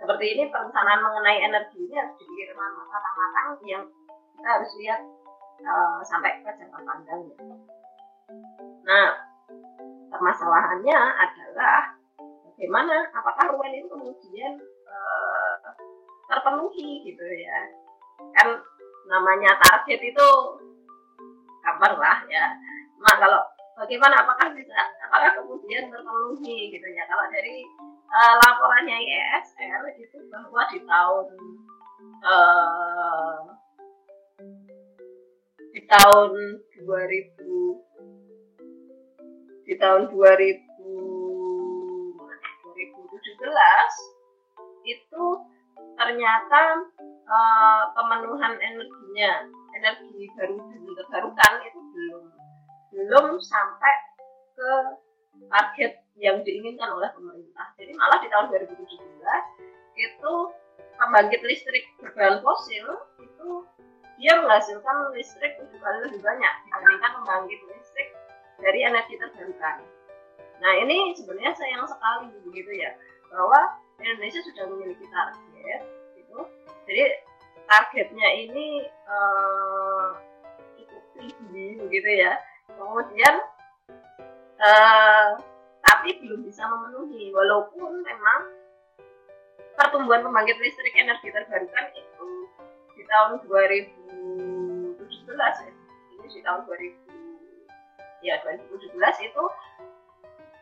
[0.03, 3.87] Seperti ini perencanaan mengenai energi ini harus dipikirkan matang-matang yang
[4.35, 5.01] kita harus lihat
[5.65, 7.45] uh, sampai ke jangka panjang gitu.
[8.85, 9.09] nah
[10.13, 11.97] permasalahannya adalah
[12.47, 14.53] bagaimana apakah ruang itu kemudian
[14.87, 15.55] uh,
[16.31, 17.59] terpenuhi gitu ya.
[18.39, 18.63] Kan
[19.11, 20.29] namanya target itu
[21.61, 22.55] gampang lah ya.
[23.03, 23.41] Nah kalau
[23.75, 24.73] bagaimana apakah bisa
[25.03, 27.03] apakah kemudian terpenuhi gitu ya?
[27.11, 27.67] Kalau dari
[28.15, 31.27] uh, laporannya IESR itu bahwa di tahun
[32.23, 33.37] uh,
[35.89, 40.61] tahun 2000 di tahun 2000 2017
[44.85, 45.25] itu
[45.95, 46.83] ternyata
[47.25, 49.49] uh, pemenuhan energinya
[49.81, 50.61] energi baru
[50.95, 52.23] terbarukan itu belum
[52.95, 53.95] belum sampai
[54.55, 54.71] ke
[55.51, 57.75] target yang diinginkan oleh pemerintah.
[57.75, 58.87] Jadi malah di tahun 2017
[59.99, 60.35] itu
[60.95, 62.87] pembangkit listrik berbahan fosil
[63.19, 63.49] itu
[64.25, 68.09] dia menghasilkan listrik tujuh kali lebih banyak dibandingkan pembangkit listrik
[68.57, 69.85] dari energi terbarukan.
[70.65, 72.97] Nah ini sebenarnya sayang sekali begitu ya
[73.29, 75.85] bahwa Indonesia sudah memiliki target
[76.17, 76.39] itu.
[76.89, 77.05] Jadi
[77.69, 80.17] targetnya ini uh,
[80.81, 82.41] cukup tinggi begitu ya
[82.81, 83.35] kemudian
[84.57, 85.37] uh,
[85.85, 88.41] tapi belum bisa memenuhi walaupun memang
[89.77, 92.44] pertumbuhan pembangkit listrik energi terbarukan itu
[92.95, 95.05] di tahun 2017
[95.39, 95.73] ya.
[96.15, 97.05] Ini di tahun 2000
[98.25, 99.45] ya 2017 itu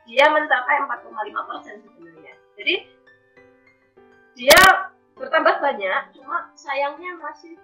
[0.02, 2.34] dia mencapai 4,5 persen sebenarnya.
[2.58, 2.74] Jadi
[4.34, 4.60] dia
[5.14, 7.54] bertambah banyak cuma sayangnya masih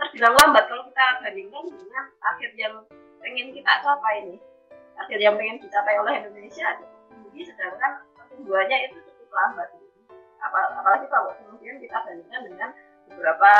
[0.00, 2.74] terbilang lambat kalau kita bandingkan dengan target yang
[3.20, 4.38] pengen kita capai nih
[4.96, 6.66] target yang pengen dicapai oleh Indonesia
[7.12, 9.68] tinggi sedangkan pertumbuhannya itu cukup lambat.
[10.46, 12.70] Apalagi kalau kemudian kita bandingkan dengan
[13.06, 13.52] beberapa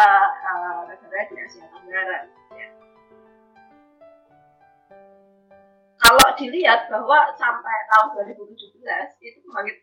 [0.47, 2.19] uh, negara di Asia Tenggara.
[2.55, 2.69] Ya.
[5.97, 8.07] Kalau dilihat bahwa sampai tahun
[8.37, 8.79] 2017
[9.27, 9.77] itu pembangkit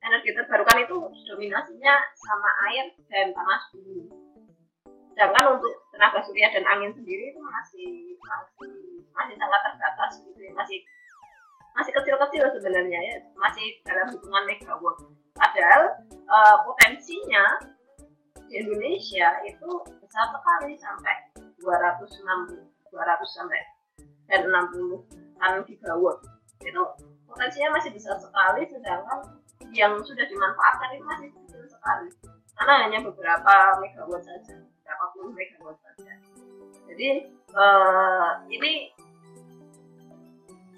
[0.00, 0.96] energi terbarukan itu
[1.28, 4.08] dominasinya sama air dan panas bumi.
[5.12, 8.72] Sedangkan untuk tenaga surya dan angin sendiri itu masih masih
[9.12, 10.78] masih sangat terbatas gitu ya, masih
[11.76, 14.96] masih kecil-kecil sebenarnya ya, masih dalam hitungan megawatt.
[15.36, 15.82] Padahal
[16.26, 17.44] uh, potensinya
[18.50, 19.70] Indonesia itu
[20.02, 21.14] besar sekali sampai
[21.62, 23.62] 260 200 sampai
[24.26, 26.18] dan 60 tan gigawatt.
[26.62, 26.82] Itu
[27.30, 29.38] potensinya masih besar sekali sedangkan
[29.70, 32.10] yang sudah dimanfaatkan itu masih kecil sekali.
[32.58, 36.12] Karena hanya beberapa megawatt saja beberapa puluh megawatt saja.
[36.90, 37.08] Jadi
[37.54, 38.90] uh, ini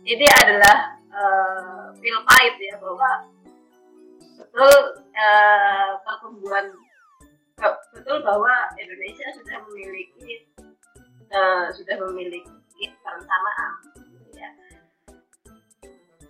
[0.04, 0.76] ini adalah
[1.08, 3.10] uh, pil pahit ya bahwa
[4.36, 4.72] betul
[5.16, 6.68] uh, pertumbuhan
[7.92, 10.48] betul bahwa Indonesia sudah memiliki
[11.32, 12.48] uh, sudah memiliki
[13.04, 13.72] perencanaan
[14.34, 14.50] ya.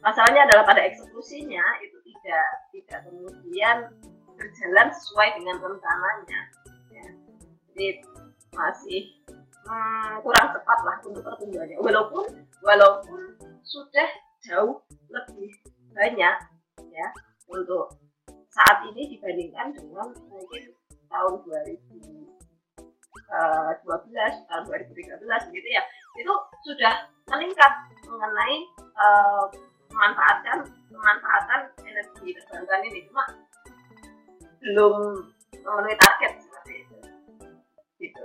[0.02, 3.76] masalahnya adalah pada eksekusinya itu tidak tidak kemudian
[4.36, 6.40] berjalan sesuai dengan rencananya
[6.90, 7.06] ya.
[7.72, 7.88] jadi
[8.52, 9.16] masih
[9.64, 12.24] hmm, kurang cepat lah untuk pertumbuhannya walaupun
[12.60, 13.20] walaupun
[13.64, 14.08] sudah
[14.42, 15.50] jauh lebih
[15.94, 16.36] banyak
[16.92, 17.08] ya
[17.48, 17.96] untuk
[18.52, 20.76] saat ini dibandingkan dengan mungkin
[21.12, 21.76] tahun 2012
[24.16, 25.82] eh, tahun 2013 gitu ya.
[26.16, 26.32] Itu
[26.64, 27.72] sudah meningkat
[28.08, 28.56] mengenai
[28.96, 29.44] uh,
[29.92, 33.00] memanfaatkan pemanfaatan energi terbarukan ini.
[33.08, 33.24] Cuma
[34.60, 34.96] belum
[35.60, 36.96] memenuhi target seperti itu.
[38.00, 38.24] Gitu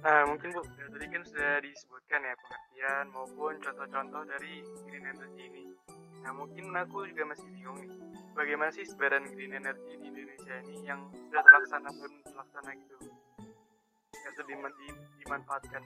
[0.00, 5.44] Nah, mungkin Bu, ya, tadi kan sudah disebutkan ya pengertian maupun contoh-contoh dari green energy
[5.44, 5.64] ini.
[6.24, 7.92] Nah, mungkin aku juga masih bingung nih,
[8.32, 12.96] bagaimana sih sebaran green energy di Indonesia ini yang sudah terlaksana belum terlaksana gitu,
[14.24, 14.72] yang sudah
[15.20, 15.82] dimanfaatkan.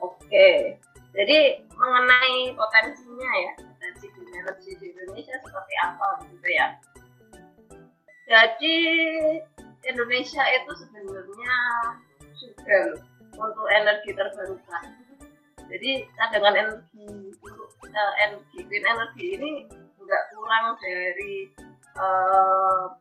[0.00, 0.80] Oke,
[1.12, 1.38] jadi
[1.76, 6.68] mengenai potensinya ya, potensi green energy di Indonesia seperti apa gitu ya.
[8.24, 8.76] Jadi
[9.84, 11.56] Indonesia itu sebenarnya
[13.36, 14.84] untuk energi terbarukan.
[15.72, 19.50] Jadi cadangan energi untuk uh, energi green energy ini
[20.02, 21.48] nggak kurang dari
[21.96, 22.92] uh,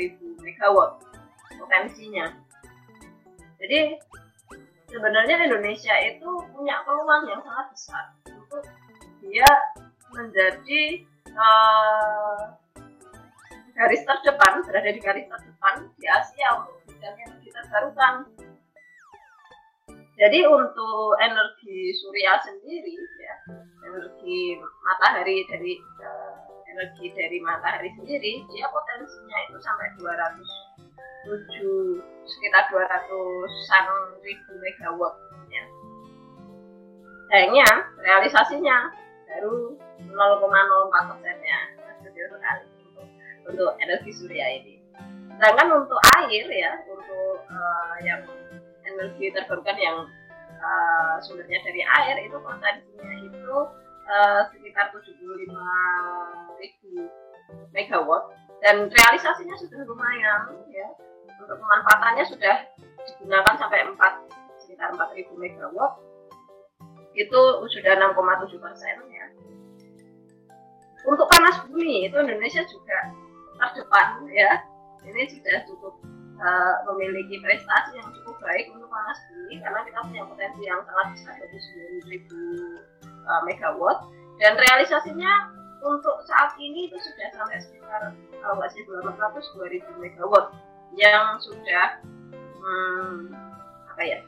[0.00, 1.04] ribu megawatt
[1.52, 2.32] potensinya.
[3.60, 4.00] Jadi
[4.88, 8.64] sebenarnya Indonesia itu punya peluang yang sangat besar untuk
[9.20, 9.50] dia
[10.10, 11.04] menjadi
[11.36, 12.56] uh,
[13.76, 18.28] garis terdepan berada di garis terdepan di Asia untuk bidang energi terbarukan.
[20.20, 22.92] Jadi untuk energi surya sendiri
[23.24, 23.56] ya,
[23.88, 26.36] energi matahari dari uh,
[26.68, 32.84] energi dari matahari sendiri dia potensinya itu sampai 207 sekitar 200
[34.20, 35.16] ribu megawatt
[35.48, 35.64] ya.
[37.32, 37.68] Sayangnya
[38.04, 38.92] realisasinya
[39.24, 39.72] baru
[40.04, 41.58] 0,04 persennya
[42.04, 43.08] kecil sekali untuk,
[43.48, 44.79] untuk energi surya ini
[45.40, 48.20] sedangkan untuk air ya untuk uh, yang
[48.84, 50.04] energi terbarukan yang
[50.60, 53.56] uh, sumbernya dari air itu potensinya itu
[54.04, 55.00] uh, sekitar 75
[56.60, 56.92] ribu
[57.72, 58.36] megawatt.
[58.60, 60.92] Dan realisasinya sudah lumayan ya.
[61.40, 62.56] Untuk pemanfaatannya sudah
[63.08, 63.96] digunakan sampai 4
[64.60, 66.04] sekitar 4 ribu megawatt.
[67.16, 69.26] Itu sudah 6,7 persen ya.
[71.08, 73.08] Untuk panas bumi itu Indonesia juga
[73.56, 74.68] terdepan ya
[75.04, 75.94] ini sudah cukup
[76.40, 81.06] uh, memiliki prestasi yang cukup baik untuk panas bumi karena kita punya potensi yang sangat
[81.14, 81.58] besar yaitu
[82.08, 83.98] 9.000 uh, megawatt.
[84.40, 90.46] Dan realisasinya untuk saat ini itu sudah sampai sekitar kalau nggak sih 800 2000 megawatt.
[90.98, 92.02] Yang sudah
[92.58, 93.30] hmm,
[93.94, 94.18] apa ya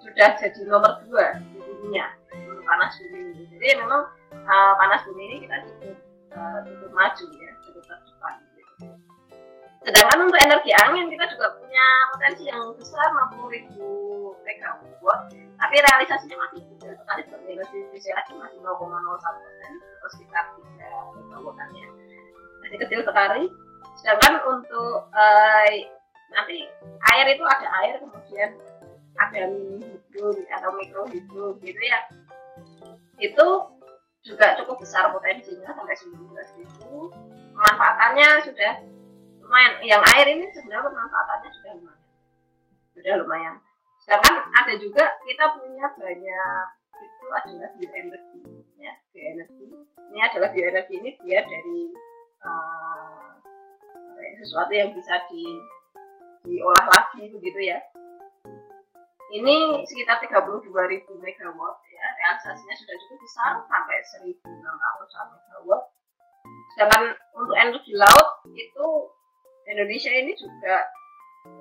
[0.00, 3.42] sudah jadi nomor dua di dunia untuk panas bumi ini.
[3.56, 4.04] Jadi memang
[4.44, 5.96] uh, panas bumi ini kita cukup
[6.36, 8.34] uh, cukup maju ya cukup terdepan
[9.80, 13.88] Sedangkan untuk energi angin kita juga punya potensi yang besar 60 ribu
[14.44, 17.78] megawatt, tapi realisasinya masih kecil sekali seperti energi
[18.12, 18.76] lagi masih 0,01
[19.24, 21.88] persen atau sekitar 3 megawattan ya.
[22.60, 23.44] Masih kecil sekali.
[23.96, 25.70] Sedangkan untuk uh,
[26.28, 26.56] nanti
[27.16, 28.50] air itu ada air kemudian
[29.16, 29.42] ada
[29.80, 30.28] hidro
[30.60, 32.04] atau mikro hidro gitu ya.
[33.16, 33.48] Itu
[34.20, 37.08] juga cukup besar potensinya sampai 19 ribu.
[37.56, 38.72] Pemanfaatannya sudah
[39.50, 42.06] lumayan yang air ini sebenarnya pemanfaatannya sudah lumayan.
[42.94, 43.54] Sudah lumayan.
[43.98, 46.66] Sedangkan ada juga kita punya banyak
[47.02, 48.40] itu adalah bioenergi
[48.78, 49.66] ya bioenergi.
[50.14, 51.80] Ini adalah bioenergi ini dia dari
[52.46, 53.42] uh,
[54.38, 55.42] sesuatu yang bisa di
[56.46, 57.82] diolah lagi begitu ya.
[59.34, 60.70] Ini sekitar 32.000
[61.10, 64.46] megawatt ya realisasinya sudah cukup besar sampai 1.600
[65.34, 65.90] megawatt.
[66.78, 68.86] Sedangkan untuk energi laut itu
[69.70, 70.90] Indonesia ini juga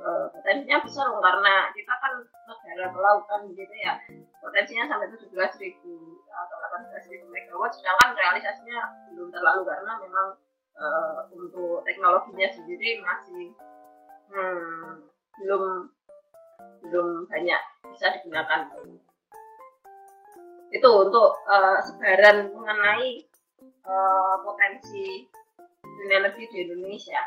[0.02, 2.14] uh, potensinya besar karena kita kan
[2.50, 4.02] negara kelautan gitu ya.
[4.42, 5.30] Potensinya sampai 17.000
[6.26, 6.56] atau
[7.06, 8.80] 18.000 megawatt sedangkan realisasinya
[9.14, 10.28] belum terlalu karena memang
[10.74, 13.54] uh, untuk teknologinya sendiri masih
[14.34, 15.06] hmm,
[15.38, 15.64] belum
[16.90, 17.62] belum banyak
[17.94, 18.74] bisa digunakan.
[20.70, 23.26] Itu untuk uh, sebaran mengenai
[23.86, 25.30] uh, potensi
[26.10, 27.22] energy di Indonesia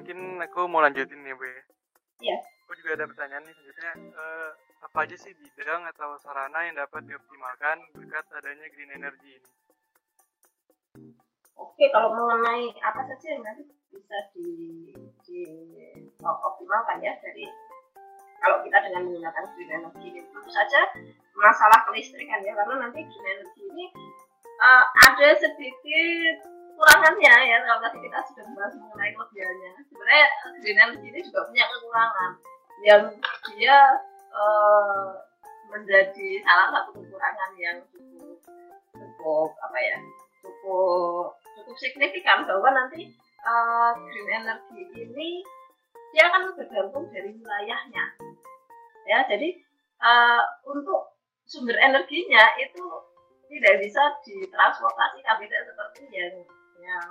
[0.00, 1.44] mungkin aku mau lanjutin nih, Bu.
[1.44, 1.60] ya.
[2.24, 2.36] Iya.
[2.64, 3.92] Aku juga ada pertanyaan nih selanjutnya.
[4.16, 9.50] Eh, apa aja sih bidang atau sarana yang dapat dioptimalkan berkat adanya green energy ini?
[11.60, 14.88] Oke, kalau mengenai apa saja yang nanti bisa di,
[15.28, 15.40] di
[16.24, 17.44] optimalkan ya dari
[18.40, 20.80] kalau kita dengan menggunakan green energy ini tentu saja
[21.36, 23.86] masalah kelistrikan ya karena nanti green energy ini
[24.64, 30.26] uh, ada sedikit kekurangannya ya kalau tadi kita sudah membahas mengenai kelebihannya sebenarnya
[30.64, 32.30] green energy ini juga punya kekurangan.
[32.80, 33.02] Yang
[33.52, 33.78] dia
[34.32, 35.12] uh,
[35.68, 38.40] menjadi salah satu kekurangan yang cukup
[38.96, 39.96] cukup apa ya
[40.40, 43.12] cukup cukup signifikan bahwa nanti
[43.44, 45.44] uh, green energy ini
[46.16, 48.04] dia akan bergantung dari wilayahnya.
[49.04, 49.52] Ya jadi
[50.00, 51.12] uh, untuk
[51.44, 52.88] sumber energinya itu
[53.52, 56.34] tidak bisa ditransportasikan tidak seperti yang
[56.80, 57.08] yang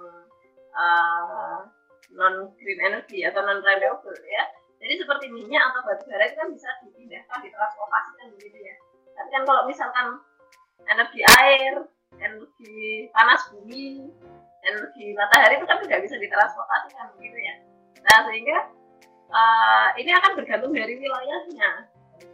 [0.74, 1.66] uh,
[2.14, 4.44] non green energy atau non renewable ya.
[4.80, 8.76] Jadi seperti minyak atau batu bara itu kan bisa dipindahkan ditransportasikan begitu ya.
[9.20, 10.08] Tapi kan kalau misalkan
[10.88, 11.74] energi air
[12.18, 14.08] energi panas bumi
[14.64, 17.56] energi matahari itu kan tidak bisa ditransportasikan begitu ya.
[18.08, 18.58] Nah sehingga
[19.30, 21.70] uh, ini akan bergantung dari wilayahnya.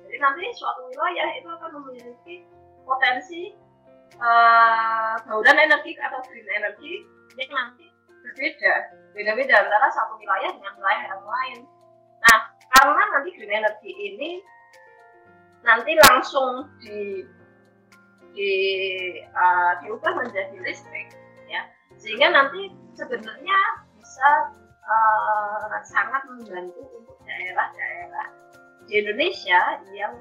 [0.05, 2.45] Jadi nanti suatu wilayah itu akan memiliki
[2.85, 3.57] potensi
[4.21, 7.01] uh, bauran energi atau green energy
[7.35, 7.87] yang nanti
[8.23, 8.73] berbeda.
[9.15, 11.59] Beda-beda antara satu wilayah dengan wilayah yang lain.
[12.23, 12.37] Nah
[12.75, 14.29] karena nanti green energy ini
[15.63, 17.23] nanti langsung di
[18.35, 18.53] di
[19.31, 21.13] uh, diubah menjadi listrik
[21.47, 21.63] ya.
[21.95, 23.57] Sehingga nanti sebenarnya
[23.95, 24.29] bisa
[24.83, 28.27] uh, sangat membantu untuk daerah-daerah
[28.85, 29.61] di Indonesia
[29.95, 30.13] yang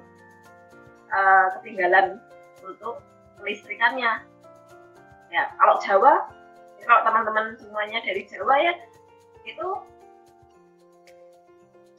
[1.10, 2.22] uh, ketinggalan
[2.62, 3.02] untuk
[3.42, 4.22] kelistrikannya.
[5.34, 6.30] Ya kalau Jawa
[6.84, 8.72] kalau teman-teman semuanya dari Jawa ya
[9.44, 9.68] itu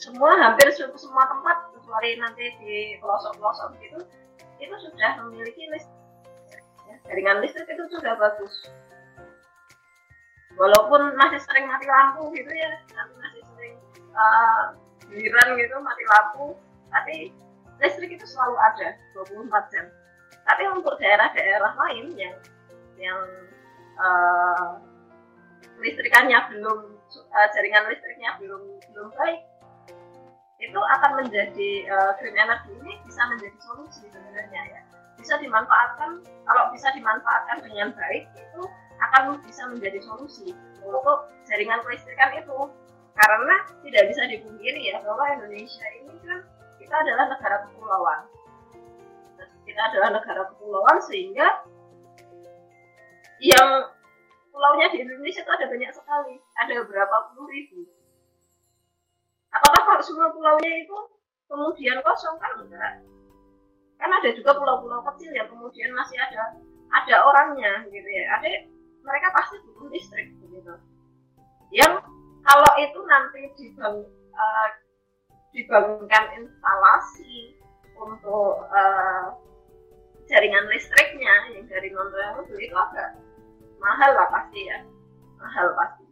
[0.02, 4.00] semua hampir semua tempat kecuali nanti di pelosok-pelosok gitu
[4.62, 8.54] itu sudah memiliki listrik ya, jaringan listrik itu sudah bagus.
[10.56, 13.76] Walaupun masih sering mati lampu gitu ya masih sering
[14.16, 14.72] uh,
[15.12, 16.56] gitu mati lampu
[16.94, 17.36] tapi
[17.84, 19.86] listrik itu selalu ada 24 jam.
[20.46, 22.36] Tapi untuk daerah-daerah lain yang
[22.96, 23.20] yang
[24.00, 24.80] uh,
[25.80, 29.44] listrikannya belum uh, jaringan listriknya belum belum baik
[30.64, 34.82] itu akan menjadi uh, green energy ini bisa menjadi solusi sebenarnya ya.
[35.20, 38.62] Bisa dimanfaatkan kalau bisa dimanfaatkan dengan baik itu
[39.04, 42.72] akan bisa menjadi solusi untuk jaringan kelistrikan itu.
[43.16, 46.40] Karena tidak bisa dipungkiri ya bahwa Indonesia ini kan
[46.80, 48.22] kita adalah negara kepulauan.
[49.64, 51.48] Kita adalah negara kepulauan sehingga
[53.40, 53.92] yang
[54.56, 56.40] pulaunya di Indonesia itu ada banyak sekali.
[56.64, 57.84] Ada berapa puluh ribu.
[59.52, 60.96] Apakah semua pulaunya itu
[61.52, 62.40] kemudian kosong?
[62.40, 63.04] Kan enggak.
[64.00, 66.56] Kan ada juga pulau-pulau kecil yang kemudian masih ada
[66.96, 68.40] ada orangnya gitu ya.
[68.40, 68.72] Ada
[69.04, 70.80] mereka pasti butuh listrik begitu
[71.74, 71.94] yang
[72.46, 74.70] kalau itu nanti dibang, uh,
[75.52, 77.58] dibangunkan instalasi
[77.98, 79.34] untuk uh,
[80.30, 82.12] jaringan listriknya yang dari non
[82.48, 83.18] itu agak
[83.86, 84.82] mahal lah pasti ya.
[85.38, 86.06] Mahal pastinya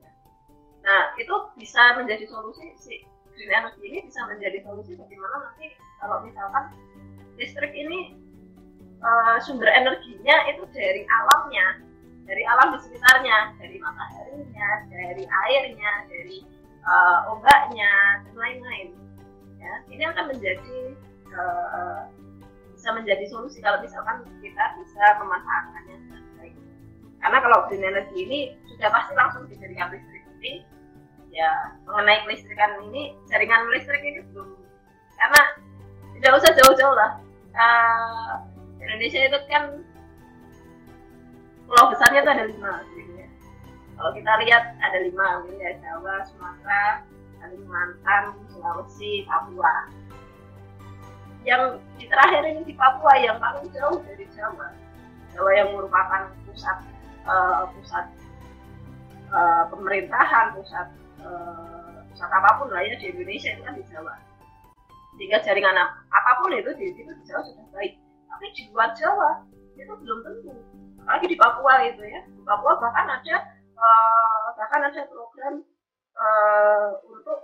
[0.83, 5.71] nah itu bisa menjadi solusi si green energy ini bisa menjadi solusi bagaimana nanti
[6.03, 6.75] kalau misalkan
[7.39, 8.19] listrik ini
[8.99, 11.79] uh, sumber energinya itu dari alamnya
[12.27, 16.37] dari alam di sekitarnya dari mataharinya dari airnya dari
[16.83, 17.91] uh, ombaknya
[18.27, 18.95] dan lain-lain.
[19.59, 20.79] Ya ini akan menjadi
[21.31, 22.11] uh,
[22.75, 25.95] bisa menjadi solusi kalau misalkan kita bisa memanfaatkannya
[27.23, 30.27] karena kalau green energy ini sudah pasti langsung dijadikan listrik.
[30.43, 30.59] Ini
[31.31, 34.59] ya mengenai kelistrikan ini jaringan listrik ini belum.
[35.15, 35.41] Karena
[36.19, 37.11] tidak usah jauh-jauh lah.
[37.55, 38.43] Uh,
[38.83, 39.79] Indonesia itu kan
[41.63, 43.27] pulau besarnya itu ada lima ya.
[43.95, 47.07] kalau kita lihat ada lima ya Jawa Sumatera
[47.39, 49.87] Kalimantan Sulawesi Papua.
[51.47, 54.75] Yang di terakhir ini di Papua yang paling jauh dari Jawa
[55.31, 56.92] Jawa yang merupakan pusat
[57.27, 58.05] uh, pusat
[59.31, 60.87] uh, pemerintahan pusat
[61.23, 64.13] uh, pusat apa pun lah ya di Indonesia itu kan di Jawa.
[65.13, 65.77] Sehingga jaringan
[66.09, 67.93] apa pun itu di, itu di Jawa sudah baik.
[68.29, 69.29] Tapi di luar Jawa
[69.77, 70.51] itu belum tentu.
[71.03, 72.21] Apalagi di Papua gitu ya.
[72.25, 73.35] Di Papua bahkan ada
[73.77, 75.61] uh, bahkan ada program
[76.17, 77.39] uh, untuk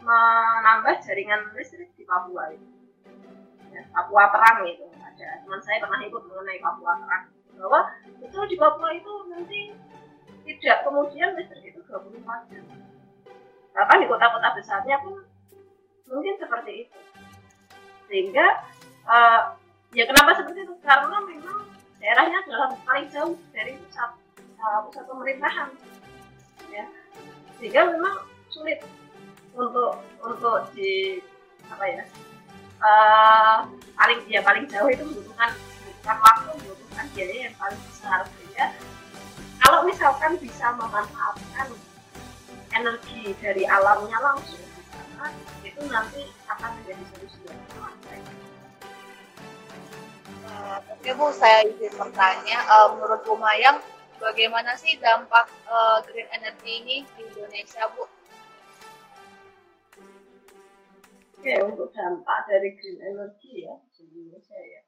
[0.00, 2.66] menambah jaringan listrik di Papua itu.
[3.74, 5.28] Ya, Papua perang itu ada.
[5.44, 7.80] Teman saya pernah ikut mengenai Papua perang bahwa
[8.20, 9.60] itu di Papua itu nanti
[10.46, 12.64] tidak kemudian listrik itu 24 jam.
[13.74, 15.24] Bahkan di kota-kota besarnya pun
[16.06, 16.98] mungkin seperti itu.
[18.06, 18.46] Sehingga
[19.10, 19.58] uh,
[19.90, 20.74] ya kenapa seperti itu?
[20.80, 21.66] Karena memang
[21.98, 24.10] daerahnya adalah paling jauh dari pusat
[24.62, 25.68] uh, pusat pemerintahan.
[26.70, 26.84] Ya.
[27.58, 28.80] Sehingga memang sulit
[29.56, 31.18] untuk untuk di
[31.66, 32.02] apa ya
[32.80, 33.58] uh,
[33.96, 35.50] paling ya paling jauh itu membutuhkan
[36.14, 38.66] waktu membutuhkan biaya yang paling besar sehingga
[39.58, 41.68] kalau misalkan bisa memanfaatkan
[42.70, 44.62] energi dari alamnya langsung
[45.16, 45.32] sana
[45.66, 47.66] itu nanti akan menjadi solusi yang.
[51.06, 53.78] Oke Bu, saya izin bertanya, uh, menurut Bu Mayang,
[54.18, 58.04] bagaimana sih dampak uh, green energy ini di Indonesia Bu?
[61.38, 64.85] Oke, untuk dampak dari green energy ya di Indonesia ya.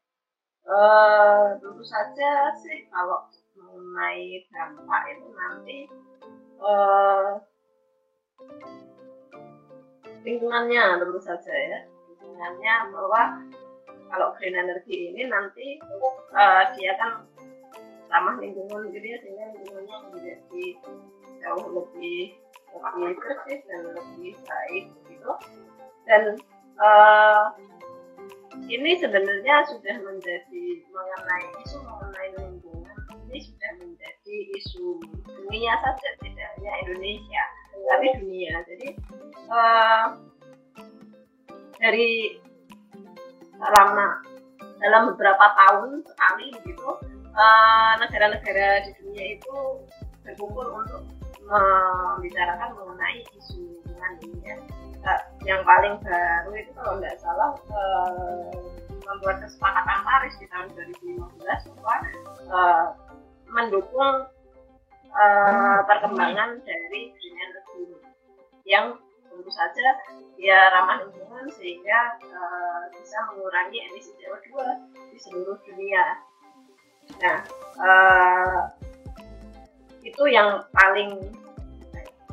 [0.68, 3.24] Uh, tentu saja sih kalau
[3.56, 5.78] mengenai dampak itu nanti
[6.60, 7.40] uh,
[10.28, 11.80] lingkungannya tentu saja ya.
[12.12, 13.22] Lingkungannya bahwa
[14.12, 15.80] kalau green energy ini nanti
[16.36, 17.24] uh, dia kan
[18.12, 20.64] ramah lingkungan gitu ya sehingga lingkungannya menjadi
[21.40, 22.36] jauh lebih
[22.76, 25.32] lebih bersih dan lebih baik gitu.
[26.04, 26.36] Dan
[26.76, 27.56] uh,
[28.68, 32.96] ini sebenarnya sudah menjadi mengenai isu mengenai lingkungan
[33.28, 34.84] ini sudah menjadi isu
[35.24, 37.44] dunia saja tidak hanya Indonesia
[37.88, 38.88] tapi dunia jadi
[39.48, 40.06] uh,
[41.78, 42.36] dari
[43.58, 44.06] selama
[44.78, 46.90] dalam beberapa tahun sekali begitu
[47.98, 49.54] negara-negara di dunia itu
[50.26, 51.02] berkumpul untuk
[51.48, 54.56] membicarakan mengenai isu lingkungan ini ya.
[54.58, 54.77] Uh,
[55.46, 58.50] yang paling baru itu kalau nggak salah uh,
[59.08, 61.96] membuat kesepakatan Paris di tahun 2015 bahwa
[62.52, 62.86] uh,
[63.48, 64.28] mendukung
[65.14, 67.84] uh, perkembangan dari green energy
[68.68, 69.00] yang
[69.32, 69.88] tentu saja
[70.36, 74.50] ya ramah lingkungan sehingga uh, bisa mengurangi emisi CO2
[75.14, 76.04] di seluruh dunia.
[77.24, 77.38] Nah,
[77.80, 78.60] uh,
[80.04, 81.16] itu yang paling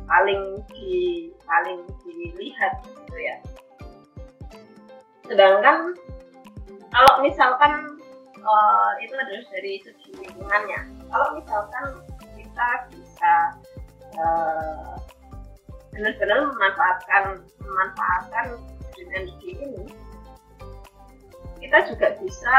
[0.06, 3.38] paling di paling dilihat gitu ya.
[5.26, 5.98] Sedangkan
[6.94, 8.00] kalau misalkan
[8.46, 10.80] uh, itu adalah dari segi lingkungannya.
[11.10, 11.86] Kalau misalkan
[12.38, 13.34] kita bisa
[14.22, 14.96] uh,
[15.96, 17.24] benar-benar memanfaatkan
[17.64, 18.46] memanfaatkan
[19.00, 19.84] energy ini
[21.64, 22.58] kita juga bisa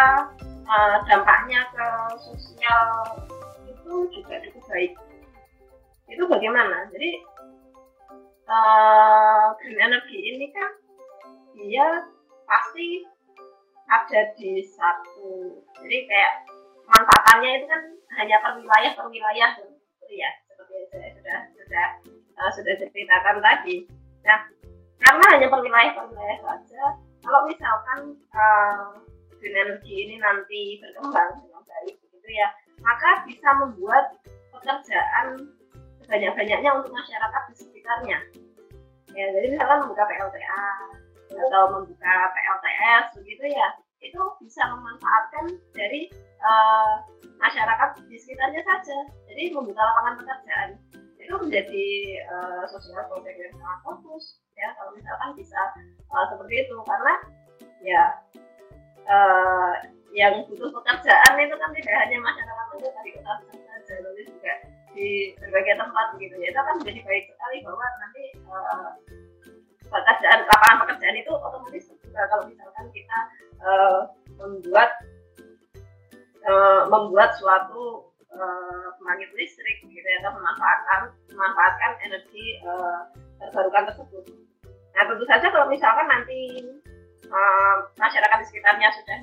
[0.66, 1.86] uh, dampaknya ke
[2.26, 2.88] sosial
[3.68, 4.92] itu juga cukup baik
[6.10, 7.22] itu bagaimana jadi
[8.46, 10.70] uh, green energy ini kan
[11.54, 12.06] dia
[12.46, 13.06] pasti
[13.86, 16.34] ada di satu jadi kayak
[16.86, 17.82] manfaatannya itu kan
[18.18, 21.86] hanya per wilayah per wilayah gitu ya seperti saya sudah sudah
[22.40, 23.84] uh, sudah ceritakan tadi.
[24.24, 24.40] Nah,
[25.00, 26.82] karena hanya per wilayah per wilayah saja,
[27.24, 28.00] kalau misalkan
[28.32, 29.00] uh,
[29.40, 32.48] green energy ini nanti berkembang dengan baik begitu ya,
[32.80, 34.04] maka bisa membuat
[34.52, 35.50] pekerjaan
[36.06, 38.18] sebanyak-banyaknya untuk masyarakat di sekitarnya.
[39.10, 40.66] Ya, jadi misalkan membuka PLTA
[41.34, 46.06] atau membuka PLTS begitu ya, itu bisa memanfaatkan dari
[46.46, 47.02] uh,
[47.42, 48.98] masyarakat di sekitarnya saja.
[49.26, 50.70] Jadi membuka lapangan pekerjaan
[51.26, 51.88] itu menjadi
[52.30, 55.58] uh, sosial project yang sangat fokus ya kalau misalkan bisa
[56.14, 57.14] uh, seperti itu karena
[57.82, 58.04] ya
[59.10, 59.74] uh,
[60.14, 64.54] yang butuh pekerjaan itu kan tidak hanya masyarakat saja dari kota saja tapi juga
[64.96, 68.90] di berbagai tempat begitu ya itu kan menjadi baik sekali bahwa nanti uh,
[69.86, 73.18] pekerjaan lapangan pekerjaan itu otomatis juga kalau misalkan kita
[73.60, 74.00] uh,
[74.40, 74.90] membuat
[76.48, 78.88] uh, membuat suatu uh,
[79.36, 83.04] listrik gitu ya memanfaatkan memanfaatkan energi uh,
[83.36, 84.24] terbarukan tersebut.
[84.96, 86.64] Nah tentu saja kalau misalkan nanti
[87.98, 89.16] masyarakat di sekitarnya sudah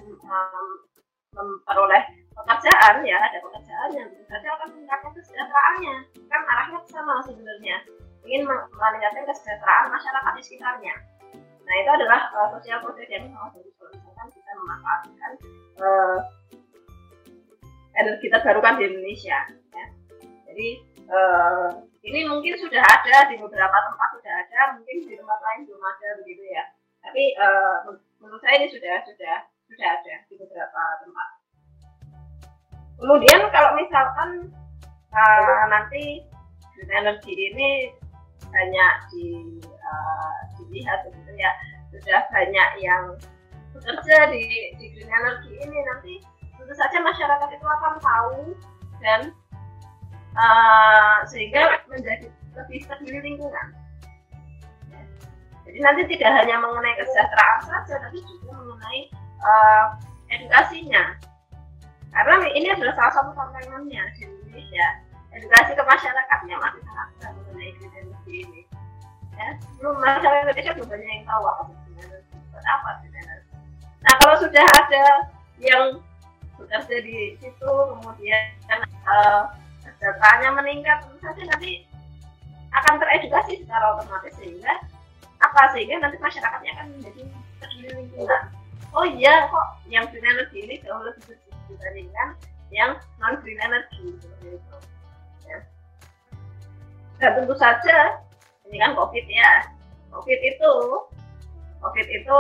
[1.33, 5.95] memperoleh pekerjaan ya ada pekerjaan yang saja akan meningkatkan kesejahteraannya
[6.29, 7.77] kan arahnya sama sebenarnya
[8.25, 10.95] ingin meningkatkan kesejahteraan masyarakat di sekitarnya.
[11.63, 15.31] Nah itu adalah uh, sosial project yang satu kalau misalkan kita memanfaatkan
[15.79, 16.19] uh,
[17.99, 19.39] energi terbarukan di Indonesia.
[19.71, 19.85] Ya.
[20.49, 20.69] Jadi
[21.07, 21.69] uh,
[22.03, 26.07] ini mungkin sudah ada di beberapa tempat sudah ada, mungkin di tempat lain belum ada
[26.23, 26.63] begitu ya.
[27.13, 27.93] Tapi uh,
[28.25, 31.29] menurut saya ini sudah sudah sudah ada di beberapa tempat.
[32.97, 34.49] Kemudian kalau misalkan
[35.13, 36.25] uh, nanti
[36.89, 37.93] energy ini
[38.49, 39.29] banyak di,
[39.61, 41.53] uh, dilihat begitu ya,
[41.93, 43.13] sudah banyak yang
[43.77, 46.17] bekerja di, di green energy ini nanti
[46.57, 48.57] tentu saja masyarakat itu akan tahu
[49.05, 49.29] dan
[50.33, 52.25] uh, sehingga menjadi
[52.57, 53.82] lebih peduli lingkungan.
[55.63, 59.01] Jadi nanti tidak hanya mengenai kesejahteraan saja, tapi juga mengenai
[59.39, 59.85] uh,
[60.27, 61.03] edukasinya.
[62.13, 64.87] Karena ini adalah salah satu tantangannya di Indonesia.
[65.33, 67.71] Edukasi ke masyarakatnya masih sangat besar mengenai
[68.29, 68.61] ini.
[69.33, 69.47] Ya,
[69.81, 72.19] belum masyarakat Indonesia belum banyak yang tahu apa sebenarnya
[72.69, 73.37] apa sebenarnya.
[74.03, 75.05] Nah kalau sudah ada
[75.57, 75.85] yang
[76.59, 78.45] bekerja di situ kemudian
[79.09, 79.49] uh,
[79.83, 81.71] kesejahteraannya meningkat tentu saja nanti
[82.73, 84.73] akan teredukasi secara otomatis sehingga
[85.43, 87.21] apa sehingga nanti masyarakatnya akan menjadi
[87.59, 88.03] peduli
[88.93, 92.29] oh iya kok yang green energy ini jauh lebih bersih dibandingkan
[92.69, 94.77] yang non green energy seperti itu.
[95.45, 95.59] Ya.
[97.21, 97.97] dan tentu saja
[98.69, 99.51] ini kan covid ya.
[100.13, 100.73] Covid itu
[101.81, 102.39] covid itu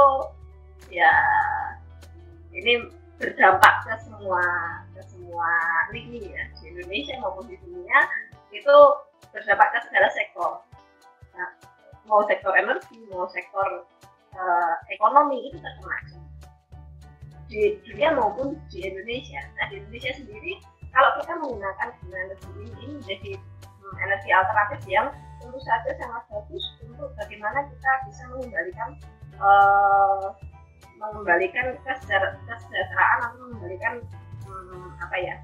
[0.93, 1.13] ya
[2.53, 2.85] ini
[3.17, 4.41] berdampak ke semua
[4.93, 5.49] ke semua
[5.89, 7.99] lini ya di Indonesia maupun di dunia
[8.53, 8.77] itu
[9.33, 10.51] berdampak ke segala sektor.
[11.33, 11.49] Nah,
[12.07, 13.87] mau sektor energi mau sektor
[14.35, 15.97] uh, ekonomi itu terkena
[17.53, 19.41] di dunia maupun di Indonesia.
[19.59, 20.57] Nah di Indonesia sendiri
[20.93, 25.07] kalau kita menggunakan energi ini, ini menjadi hmm, energi alternatif yang
[25.41, 28.89] tentu saja sangat bagus untuk bagaimana kita bisa mengembalikan
[29.37, 30.33] uh,
[30.97, 33.93] mengembalikan kesejahteraan atau mengembalikan
[34.47, 35.35] hmm, apa ya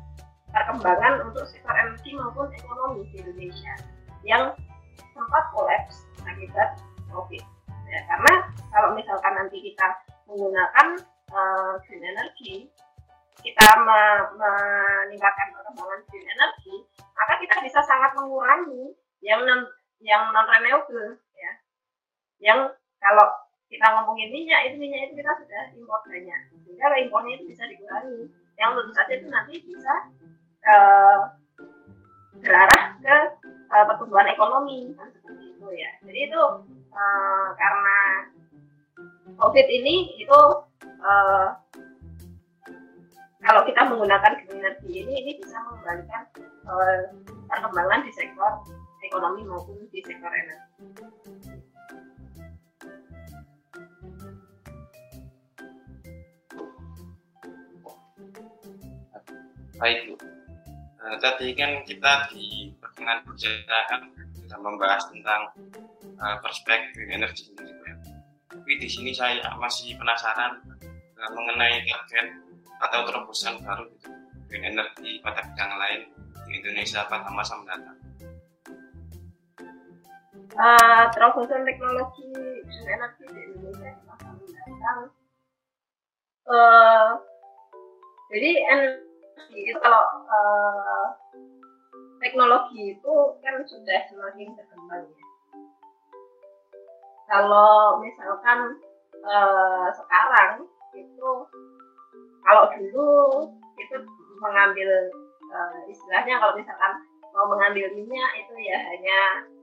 [0.49, 3.73] perkembangan untuk sektor energi maupun ekonomi di Indonesia.
[4.25, 4.57] Yang
[5.15, 6.79] sempat kolaps akibat
[7.09, 7.43] COVID.
[7.89, 8.33] Ya, karena
[8.69, 9.87] kalau misalkan nanti kita
[10.29, 10.87] menggunakan
[11.33, 12.69] uh, green energy,
[13.41, 14.01] kita me
[14.37, 16.75] meningkatkan perkembangan green energy,
[17.17, 18.93] maka kita bisa sangat mengurangi
[19.25, 19.65] yang non
[20.05, 21.51] yang non renewable ya.
[22.39, 22.59] Yang
[23.01, 23.27] kalau
[23.69, 28.25] kita ngomongin minyak itu minyak itu kita sudah impor banyak sehingga impornya itu bisa dikurangi
[28.57, 29.93] yang tentu saja itu nanti bisa
[30.65, 31.19] uh,
[32.41, 33.15] berarah ke
[33.69, 34.93] uh, pertumbuhan ekonomi.
[35.29, 35.91] Itu ya.
[36.03, 36.41] Jadi itu
[36.93, 37.97] uh, karena
[39.39, 40.39] covid ini itu
[41.05, 41.47] uh,
[43.39, 46.23] kalau kita menggunakan green energy ini ini bisa mengembalikan
[46.67, 47.07] uh,
[47.47, 48.51] perkembangan di sektor
[49.05, 50.67] ekonomi maupun di sektor energi.
[59.79, 60.15] Baik Bu.
[60.99, 64.01] Nah, tadi kan kita di pertengahan perjalanan
[64.35, 65.41] sudah membahas tentang
[66.19, 67.95] uh, perspektif energi sendiri.
[68.51, 70.59] Tapi di sini saya masih penasaran
[71.15, 72.27] uh, mengenai target
[72.83, 74.11] atau terobosan baru gitu,
[74.51, 76.01] green energy pada bidang lain
[76.43, 77.95] di Indonesia pada masa mendatang.
[80.59, 82.35] Uh, terobosan teknologi
[82.67, 84.99] green energy di Indonesia di masa mendatang.
[86.51, 87.09] Uh,
[88.27, 88.51] jadi
[89.55, 91.15] itu kalau uh,
[92.19, 95.25] teknologi itu kan sudah semakin berkembang ya.
[97.29, 98.79] Kalau misalkan
[99.23, 100.65] uh, sekarang
[100.95, 101.29] itu
[102.43, 103.47] kalau dulu
[103.77, 103.95] itu
[104.39, 104.89] mengambil
[105.51, 106.93] uh, istilahnya kalau misalkan
[107.35, 109.19] mau mengambil minyak itu ya hanya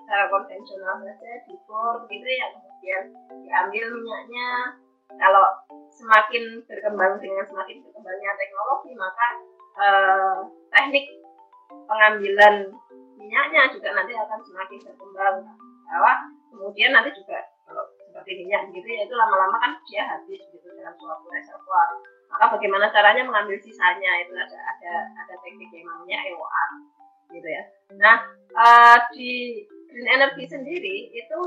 [0.06, 3.02] secara konvensional saja dibor gitu ya kemudian
[3.42, 4.48] diambil minyaknya
[5.18, 5.44] kalau
[5.90, 9.26] semakin berkembang dengan semakin berkembangnya teknologi maka
[9.82, 10.36] eh,
[10.70, 11.06] teknik
[11.68, 12.70] pengambilan
[13.16, 15.36] minyaknya juga nanti akan semakin berkembang.
[15.86, 16.12] Bahwa
[16.50, 20.94] kemudian nanti juga kalau seperti minyak gitu ya itu lama-lama kan dia habis gitu dalam
[20.98, 21.88] suatu reservoir.
[22.26, 24.10] Maka bagaimana caranya mengambil sisanya?
[24.26, 24.92] Itu ada ada
[25.26, 26.64] ada teknik yang namanya EOA
[27.34, 27.62] gitu ya.
[27.98, 28.16] Nah
[28.54, 31.40] uh, di green energy sendiri itu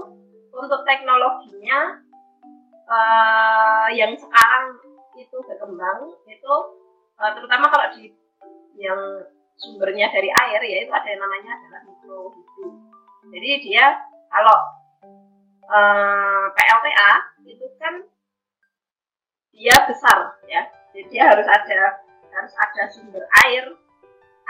[0.49, 2.01] untuk teknologinya
[2.89, 4.75] uh, yang sekarang
[5.19, 6.53] itu berkembang itu
[7.21, 8.09] uh, terutama kalau di
[8.79, 8.99] yang
[9.59, 12.69] sumbernya dari air ya itu ada yang namanya adalah mikrohidro.
[13.29, 13.85] Jadi dia
[14.31, 14.57] kalau
[15.67, 17.11] uh, PLTA
[17.43, 17.93] itu kan
[19.51, 20.63] dia besar ya,
[20.95, 21.99] jadi dia harus ada
[22.31, 23.75] harus ada sumber air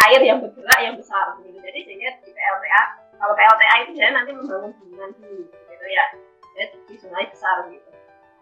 [0.08, 1.58] air yang bergerak yang besar gitu.
[1.58, 2.82] Jadi sehingga di PLTA
[3.18, 6.06] kalau PLTA itu dia nanti membangun bendungan dulu gitu ya,
[6.56, 7.90] jadi di sungai besar gitu.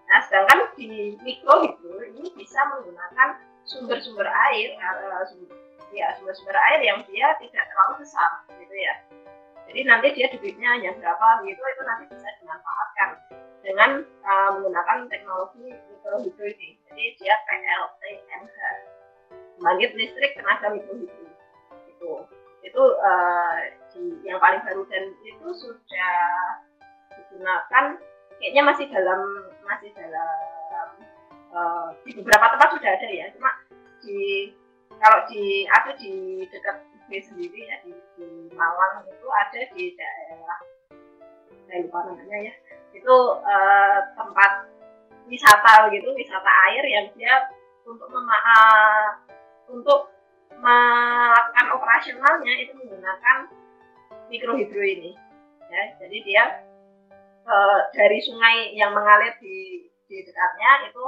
[0.08, 6.82] Nah sedangkan di mikro itu ini bisa menggunakan sumber-sumber air, uh, sumber ya sumber-sumber air
[6.84, 8.96] yang dia tidak terlalu besar gitu ya.
[9.68, 13.10] Jadi nanti dia debitnya hanya berapa gitu itu nanti bisa dimanfaatkan
[13.68, 13.92] dengan
[14.24, 16.80] uh, menggunakan teknologi mikrohidro ini.
[16.88, 18.58] Jadi dia PLTMH
[19.58, 21.28] pembangkit listrik tenaga mikrohidro
[21.92, 22.12] itu
[22.64, 23.58] itu uh,
[23.96, 26.16] di, yang paling baru dan itu sudah
[27.16, 27.86] digunakan
[28.38, 29.20] kayaknya masih dalam
[29.66, 30.90] masih dalam
[31.52, 33.26] uh, di beberapa tempat sudah ada ya.
[33.36, 33.50] Cuma
[34.04, 34.52] di
[34.98, 36.14] kalau di aku di
[36.50, 36.78] dekat
[37.08, 40.60] UB sendiri ya di, di Malang itu ada di daerah
[41.68, 42.54] saya lupa namanya ya.
[42.96, 44.52] Itu uh, tempat
[45.28, 47.52] wisata gitu wisata air yang dia
[47.84, 49.08] untuk mema uh,
[49.72, 50.12] untuk
[50.58, 53.38] melakukan operasionalnya itu menggunakan
[54.32, 55.12] mikrohidro ini
[55.68, 55.84] ya.
[56.00, 56.44] Jadi dia
[57.48, 61.04] uh, dari sungai yang mengalir di di dekatnya itu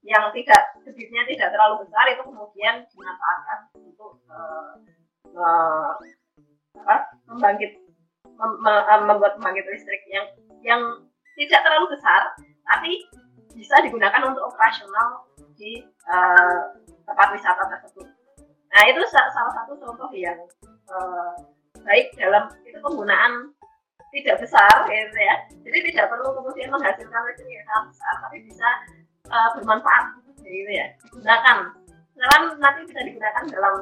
[0.00, 4.72] yang tidak debitnya tidak terlalu besar itu kemudian dimanfaatkan untuk uh,
[5.36, 5.92] uh,
[6.80, 6.96] apa,
[7.28, 7.76] membangkit
[8.24, 10.26] mem, uh, membuat pembangkit listrik yang
[10.64, 10.82] yang
[11.36, 12.32] tidak terlalu besar
[12.64, 13.04] tapi
[13.52, 15.28] bisa digunakan untuk operasional
[15.58, 16.72] di uh,
[17.04, 18.08] tempat wisata tersebut.
[18.70, 20.38] Nah itu salah satu contoh yang
[20.88, 21.34] uh,
[21.84, 23.52] baik dalam itu penggunaan
[24.10, 25.36] tidak besar gitu ya.
[25.60, 28.68] Jadi tidak perlu kemudian menghasilkan listrik yang sangat besar, tapi bisa
[29.30, 30.04] uh, bermanfaat.
[30.42, 30.86] Gitu ya.
[31.06, 31.58] Digunakan
[32.18, 33.74] sekarang nanti bisa digunakan dalam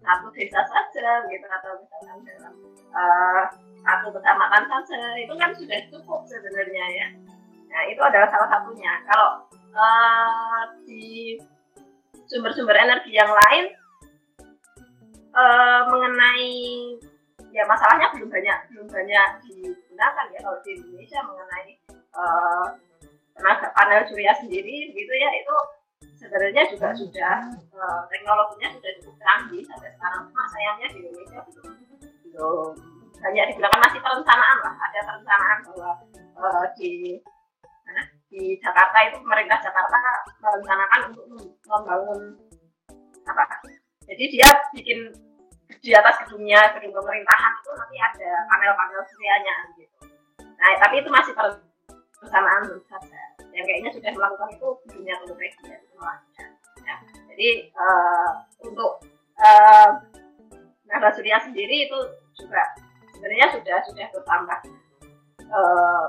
[0.00, 1.46] satu desa saja gitu.
[1.50, 2.54] Atau misalkan dalam
[2.94, 3.42] uh,
[3.84, 5.00] satu kecamatan saja.
[5.18, 7.06] Itu kan sudah cukup sebenarnya ya.
[7.68, 9.02] Nah itu adalah salah satunya.
[9.10, 11.36] Kalau uh, di
[12.30, 13.64] sumber-sumber energi yang lain
[15.34, 16.54] uh, mengenai
[17.54, 21.68] ya masalahnya belum banyak belum banyak digunakan ya kalau di Indonesia mengenai
[22.18, 22.66] uh,
[23.34, 25.56] tenaga panel surya sendiri gitu ya itu
[26.18, 27.36] sebenarnya juga sudah
[27.74, 30.22] uh, teknologinya sudah cukup canggih sampai sekarang.
[30.30, 31.40] Cuma sayangnya di Indonesia
[32.30, 32.72] belum.
[33.24, 35.90] Banyak digunakan masih perencanaan lah ada perencanaan bahwa
[36.36, 37.16] uh, di
[37.88, 39.96] mana, di Jakarta itu pemerintah Jakarta
[40.40, 41.24] merencanakan untuk
[41.64, 42.20] membangun
[43.24, 43.44] apa?
[44.04, 45.08] Jadi dia bikin
[45.80, 49.96] di atas gedungnya gedung pemerintahan itu nanti ada panel-panel suryanya gitu.
[50.60, 51.73] Nah tapi itu masih perencanaan
[52.24, 53.20] kebersamaan saja
[53.52, 55.76] yang kayaknya sudah melakukan itu dunia untuk ya,
[56.80, 56.96] ya.
[57.28, 58.30] jadi uh,
[58.64, 59.04] untuk
[59.36, 59.90] uh,
[60.88, 61.98] Nada Surya sendiri itu
[62.40, 62.64] juga
[63.12, 64.58] sebenarnya sudah sudah bertambah.
[65.52, 66.08] Uh,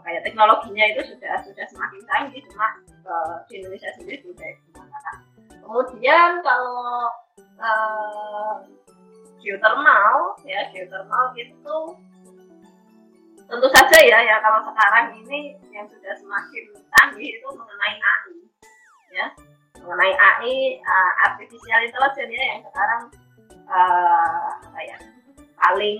[0.00, 2.72] apa ya teknologinya itu sudah sudah semakin canggih cuma
[3.04, 5.16] uh, di Indonesia sendiri sudah digunakan
[5.60, 7.12] kemudian kalau
[7.60, 8.64] uh,
[9.44, 11.76] geothermal ya geothermal itu
[13.50, 14.36] tentu saja ya ya.
[14.38, 18.36] Kalau sekarang ini yang sudah semakin canggih itu mengenai AI
[19.10, 19.26] ya.
[19.82, 23.02] Mengenai AI uh, artificial intelligence ya yang sekarang
[23.66, 24.96] uh, apa ya
[25.58, 25.98] paling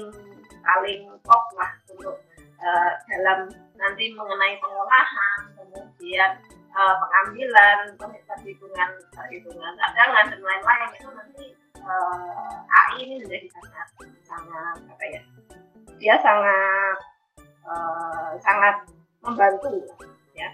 [0.63, 2.17] paling top lah untuk
[2.63, 6.31] uh, dalam nanti mengenai pengolahan kemudian
[6.77, 10.89] uh, pengambilan perhitungan perhitungan cadangan dan lain-lain.
[10.95, 11.47] Itu nanti
[11.83, 13.89] uh, AI ini menjadi sangat
[14.23, 15.23] sangat apa ya
[16.01, 16.97] dia sangat
[17.71, 18.83] uh, sangat
[19.23, 19.87] membantu
[20.35, 20.51] ya.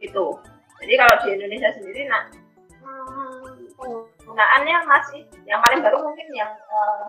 [0.00, 0.40] Itu.
[0.82, 2.26] Jadi kalau di Indonesia sendiri nah
[3.78, 7.06] penggunaannya masih yang paling baru mungkin yang uh,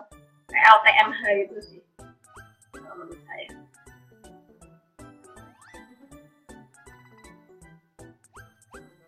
[0.50, 1.80] eh, itu sih
[3.24, 3.48] saya.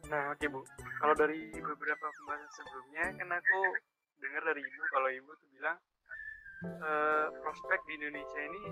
[0.07, 0.61] Nah, oke Bu.
[1.03, 3.59] Kalau dari beberapa pembahasan sebelumnya, kan aku
[4.23, 5.79] dengar dari Ibu kalau Ibu tuh bilang
[6.65, 8.63] eh, prospek di Indonesia ini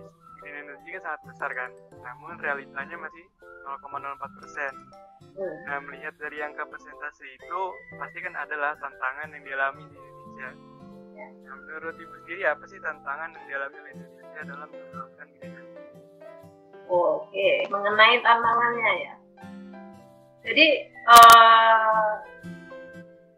[0.40, 1.70] green energy kan sangat besar kan
[2.00, 3.24] namun realitanya masih
[3.64, 4.74] 0,04 persen
[5.34, 5.56] Hmm.
[5.66, 7.60] nah melihat dari angka persentase itu
[7.96, 10.50] pasti kan adalah tantangan yang dialami di Indonesia
[11.14, 11.26] Ya.
[11.46, 15.98] nah, menurut ibu sendiri apa sih tantangan yang dialami oleh Indonesia dalam menerapkan green energy
[16.86, 19.14] Oke, mengenai tantangannya ya.
[20.44, 22.10] Jadi eh,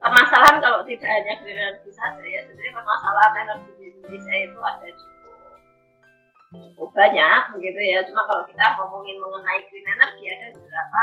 [0.02, 3.75] permasalahan kalau tidak hanya green energy saja ya, sebenarnya permasalahan energi
[4.06, 8.06] Indonesia itu ada cukup, banyak begitu ya.
[8.06, 11.02] Cuma kalau kita ngomongin mengenai green energy ada beberapa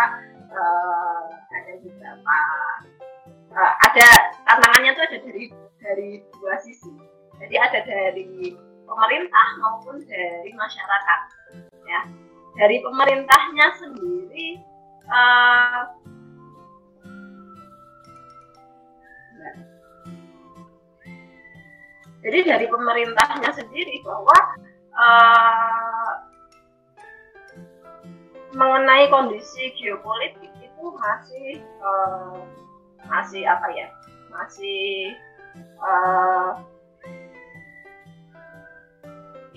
[0.55, 2.37] eh, ada beberapa
[3.51, 4.07] eh, ada
[4.47, 5.43] tantangannya itu ada dari
[5.83, 6.95] dari dua sisi.
[7.43, 8.55] Jadi ada dari
[8.87, 11.19] pemerintah maupun dari masyarakat
[11.83, 12.01] ya
[12.55, 14.63] dari pemerintahnya sendiri
[15.11, 15.81] eh,
[22.23, 24.37] jadi dari pemerintahnya sendiri bahwa
[24.95, 26.13] eh,
[28.55, 32.37] mengenai kondisi geopolitik itu masih eh,
[33.03, 33.87] masih apa ya
[34.31, 35.11] masih
[35.59, 36.51] eh,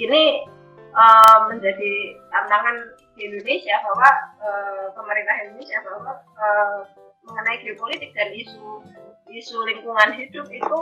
[0.02, 0.44] ini
[0.90, 1.92] eh, menjadi
[2.34, 2.76] tantangan
[3.14, 4.10] di Indonesia bahwa
[4.42, 6.78] eh, pemerintah Indonesia bahwa eh,
[7.26, 8.82] mengenai geopolitik dan isu
[9.31, 10.81] isu lingkungan hidup itu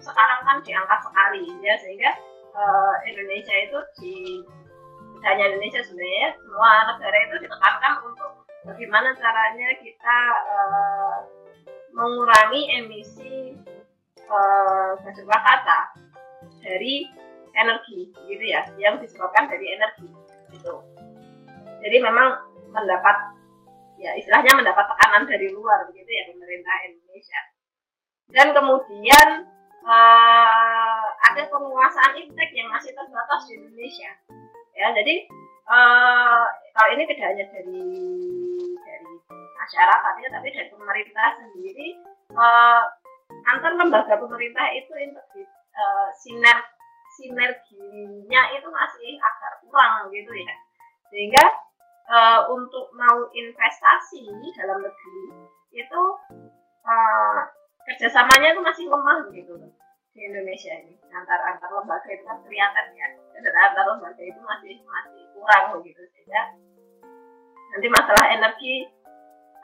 [0.00, 2.12] sekarang kan diangkat sekali ya sehingga
[2.52, 4.14] eh, Indonesia itu di
[5.16, 8.30] tidak hanya Indonesia sebenarnya semua negara itu ditekankan untuk
[8.68, 11.16] bagaimana caranya kita eh,
[11.96, 13.56] mengurangi emisi
[14.20, 15.80] eh, gas rumah kaca
[16.60, 17.08] dari
[17.56, 20.12] energi gitu ya yang disebabkan dari energi
[20.52, 20.84] gitu.
[21.80, 22.36] Jadi memang
[22.76, 23.32] mendapat
[23.96, 27.40] ya istilahnya mendapat tekanan dari luar begitu ya pemerintah Indonesia
[28.34, 29.28] dan kemudian
[29.86, 34.10] eh, ada penguasaan iptek yang masih terbatas di Indonesia.
[34.74, 35.14] Ya jadi
[35.70, 37.82] eh, kalau ini tidak hanya dari
[38.82, 39.12] dari
[39.56, 41.88] masyarakat ya tapi dari pemerintah sendiri
[42.34, 42.82] eh,
[43.46, 46.58] antar lembaga pemerintah itu integri- eh, siner
[47.16, 50.54] sinerginya itu masih agak kurang gitu ya.
[51.14, 51.44] Sehingga
[52.10, 54.26] eh, untuk mau investasi
[54.58, 55.24] dalam negeri
[55.72, 56.02] itu
[56.84, 57.40] eh,
[57.96, 59.56] kerjasamanya itu masih lemah gitu
[60.12, 63.08] di Indonesia ini antar antar lembaga itu kan kelihatan ya
[63.40, 66.52] dan antar lembaga itu masih masih kurang begitu sehingga
[67.72, 68.84] nanti masalah energi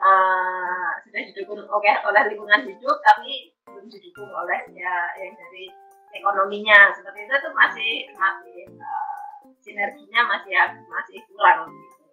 [0.01, 5.69] eh, sudah didukung oke oleh lingkungan hidup tapi belum didukung oleh ya yang dari
[6.13, 9.13] ekonominya seperti itu tuh masih masih eh,
[9.61, 10.53] sinerginya masih
[10.89, 12.05] masih kurang gitu.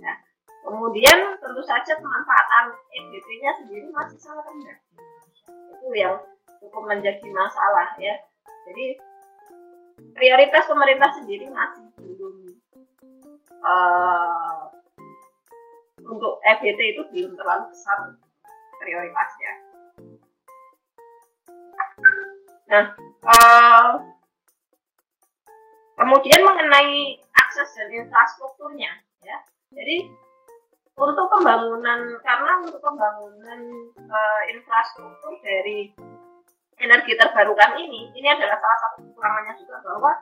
[0.00, 0.16] Nah,
[0.60, 4.78] kemudian tentu saja pemanfaatan EBT-nya sendiri masih sangat rendah.
[5.84, 6.16] Itu yang
[6.64, 8.16] cukup menjadi masalah ya.
[8.64, 8.96] Jadi
[10.16, 12.56] prioritas pemerintah sendiri masih belum
[13.52, 14.60] eh,
[16.08, 18.16] untuk EBT itu belum terlalu besar
[18.80, 19.52] prioritasnya.
[22.72, 22.84] Nah,
[23.28, 23.92] eh,
[26.00, 29.36] kemudian mengenai akses dan infrastrukturnya, ya.
[29.68, 30.08] Jadi
[30.94, 33.60] untuk pembangunan karena untuk pembangunan
[33.98, 35.90] eh, infrastruktur dari
[36.78, 40.12] energi terbarukan ini, ini adalah salah satu kekurangannya juga bahwa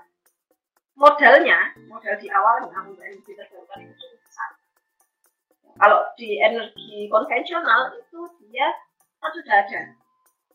[0.96, 1.58] modalnya,
[1.88, 4.50] modal di awalnya untuk energi terbarukan itu cukup besar.
[5.76, 8.68] Kalau di energi konvensional itu dia
[9.20, 9.82] kan sudah ada,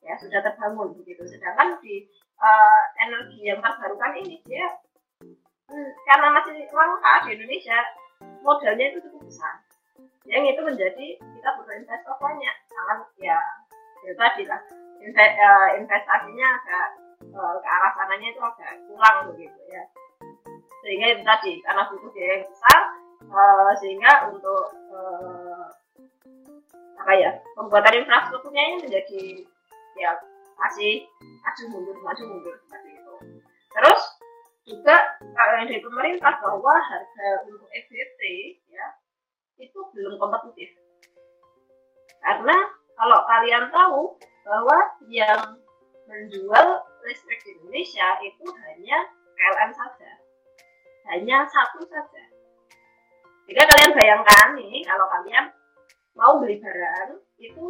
[0.02, 1.26] ya sudah terbangun begitu.
[1.30, 2.10] Sedangkan di
[2.42, 4.66] eh, energi yang terbarukan ini dia
[5.70, 7.78] hmm, karena masih langka di Indonesia
[8.42, 9.67] modalnya itu cukup besar
[10.28, 12.56] yang itu menjadi kita butuh investor banyak.
[12.68, 13.40] Sangat ya
[14.04, 14.62] ya tadi lah
[14.98, 15.38] Inve-
[15.78, 16.88] investasinya agak
[17.22, 19.84] eh, ke arah sananya itu agak kurang begitu ya.
[20.84, 22.80] Sehingga itu tadi karena butuh biaya yang besar
[23.24, 25.66] eh, sehingga untuk eh,
[26.98, 29.24] apa ya pembuatan infrastrukturnya ini menjadi
[29.96, 30.12] ya
[30.58, 31.06] masih
[31.46, 33.16] maju mundur maju mundur seperti itu.
[33.72, 34.02] Terus
[34.68, 38.22] juga yang dari pemerintah bahwa harga untuk EBT
[38.74, 38.86] ya
[39.58, 40.70] itu belum kompetitif.
[42.22, 42.58] Karena
[42.98, 44.02] kalau kalian tahu
[44.46, 44.80] bahwa
[45.10, 45.62] yang
[46.08, 46.68] menjual
[47.06, 48.98] listrik di Indonesia itu hanya
[49.38, 50.12] PLN saja.
[51.14, 52.24] Hanya satu saja.
[53.48, 55.46] Jika kalian bayangkan nih kalau kalian
[56.18, 57.66] mau beli barang itu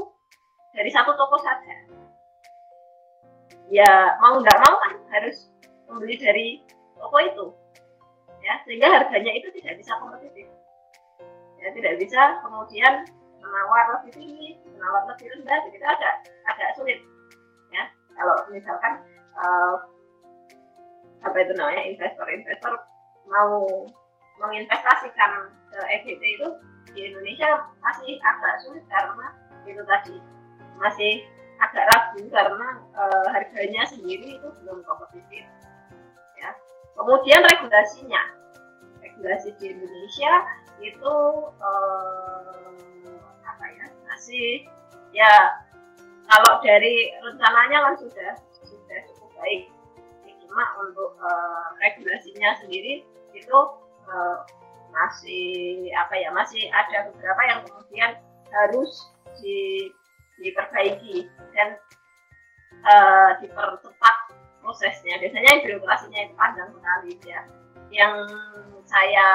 [0.74, 1.76] dari satu toko saja.
[3.68, 5.52] Ya mau nggak mau kan harus
[5.86, 6.48] membeli dari
[6.98, 7.46] toko itu.
[8.42, 10.48] Ya sehingga harganya itu tidak bisa kompetitif
[11.62, 12.94] ya tidak bisa kemudian
[13.42, 16.16] menawar lebih tinggi menawar lebih rendah jadi agak
[16.54, 17.00] agak sulit
[17.74, 17.84] ya
[18.18, 18.94] kalau misalkan
[19.38, 19.76] uh,
[21.26, 22.74] apa itu namanya investor-investor
[23.28, 23.68] mau
[24.38, 26.48] menginvestasikan ke EGT itu
[26.94, 29.28] di Indonesia masih agak sulit karena
[29.68, 30.16] itu tadi
[30.78, 31.26] masih
[31.58, 33.04] agak ragu karena e,
[33.34, 35.44] harganya sendiri itu belum kompetitif.
[36.38, 36.54] Ya.
[36.94, 38.22] Kemudian regulasinya,
[39.18, 40.34] regulasi di Indonesia
[40.78, 41.16] itu
[41.58, 41.72] e,
[43.42, 44.48] apa ya masih
[45.10, 45.34] ya
[46.30, 49.74] kalau dari rencananya kan sudah sudah cukup baik.
[50.46, 51.30] Cuma untuk e,
[51.82, 53.02] regulasinya sendiri
[53.34, 53.60] itu
[54.06, 54.16] e,
[54.94, 58.22] masih apa ya masih ada beberapa yang kemudian
[58.54, 59.10] harus
[59.42, 59.92] di,
[60.42, 61.78] diperbaiki dan
[62.88, 64.16] uh, dipercepat
[64.64, 65.20] prosesnya.
[65.22, 67.42] Biasanya birokrasinya itu panjang sekali ya
[67.92, 68.28] yang
[68.88, 69.28] saya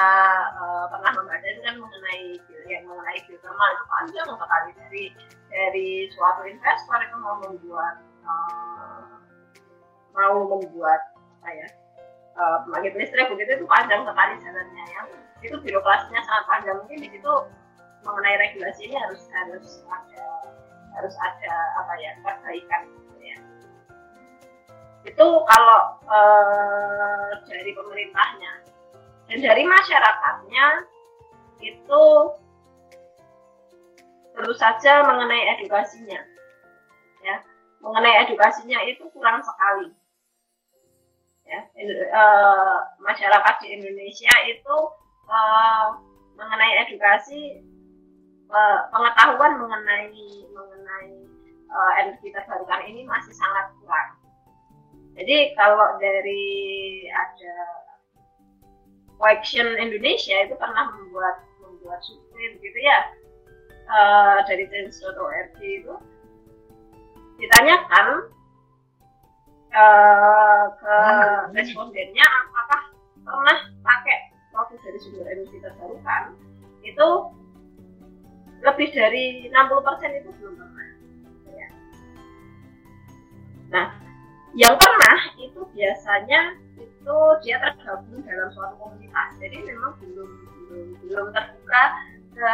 [0.56, 5.04] uh, pernah membaca itu kan mengenai yang mengenai geothermal itu panjang sekali dari
[5.52, 9.20] dari suatu investor itu mau membuat uh,
[10.16, 11.00] mau membuat
[11.40, 11.68] apa ya
[12.40, 13.28] uh, pembangkit listrik.
[13.28, 15.02] Begitu itu panjang sekali jalannya ya.
[15.44, 16.76] Itu birokrasinya sangat panjang.
[16.80, 17.32] Mungkin di situ
[18.02, 20.26] mengenai regulasi ini harus harus ada
[20.92, 22.82] harus ada apa ya perbaikan
[25.02, 28.52] itu kalau uh, dari pemerintahnya.
[29.26, 30.66] Dan dari masyarakatnya
[31.62, 32.04] itu
[34.34, 36.20] tentu saja mengenai edukasinya.
[37.22, 37.36] Ya
[37.82, 39.90] mengenai edukasinya itu kurang sekali.
[41.42, 41.60] Ya
[42.14, 44.76] uh, masyarakat di Indonesia itu
[45.26, 45.98] uh,
[46.38, 47.60] mengenai edukasi
[48.46, 50.08] uh, pengetahuan mengenai
[50.54, 51.10] mengenai
[51.66, 54.21] uh, energi terbarukan ini masih sangat kurang.
[55.12, 56.44] Jadi kalau dari
[57.12, 57.56] ada
[59.22, 62.98] Action Indonesia itu pernah membuat membuat survei begitu ya
[63.86, 65.94] uh, dari Change.org itu
[67.38, 68.06] ditanyakan
[69.70, 70.96] uh, ke
[71.54, 72.82] respondennya apakah
[73.22, 74.18] pernah pakai
[74.50, 76.22] produk dari sumber energi terbarukan
[76.82, 77.08] itu
[78.62, 80.88] lebih dari 60% itu belum pernah.
[81.50, 81.68] Ya.
[83.74, 83.86] Nah,
[84.52, 89.28] yang pernah itu biasanya itu dia tergabung dalam suatu komunitas.
[89.40, 90.30] Jadi memang belum
[90.68, 91.82] belum, belum terbuka
[92.32, 92.52] ke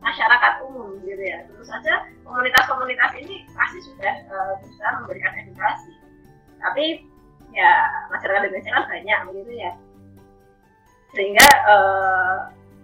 [0.00, 1.46] masyarakat umum gitu ya.
[1.46, 5.92] Tentu saja komunitas-komunitas ini pasti sudah uh, bisa memberikan edukasi.
[6.60, 7.06] Tapi
[7.54, 7.72] ya
[8.10, 9.72] masyarakat Indonesia kan banyak begitu ya
[11.14, 12.36] sehingga uh,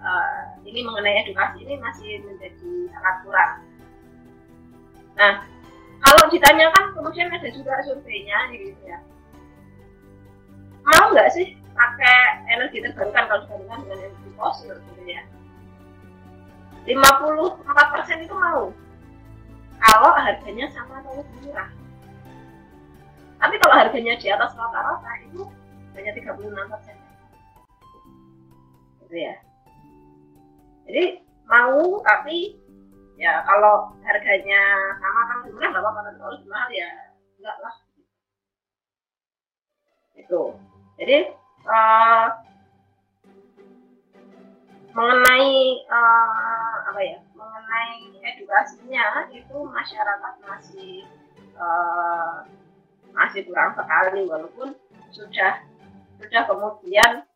[0.03, 3.53] uh, ini mengenai edukasi ini masih menjadi sangat kurang.
[5.16, 5.32] Nah,
[6.03, 8.99] kalau ditanyakan kemudian ada juga surveinya gitu ya.
[10.86, 15.22] Mau nggak sih pakai energi terbarukan kalau dibandingkan dengan energi fosil gitu ya?
[16.86, 18.70] 54% itu mau
[19.76, 21.70] kalau harganya sama atau lebih murah.
[23.36, 25.44] Tapi kalau harganya di atas rata-rata itu
[25.97, 26.97] hanya 36 persen
[29.07, 29.34] gitu ya
[30.90, 32.59] jadi mau tapi
[33.16, 34.60] ya kalau harganya
[35.00, 36.90] sama kan murah nggak apa-apa kalau lebih mahal ya
[37.40, 37.74] enggak lah.
[40.16, 40.42] Itu.
[40.96, 41.18] Jadi
[41.68, 42.28] uh,
[44.96, 51.04] mengenai uh, apa ya mengenai edukasinya itu masyarakat masih
[51.60, 52.48] uh,
[53.12, 54.72] masih kurang sekali walaupun
[55.12, 55.60] sudah
[56.16, 57.28] sudah kemudian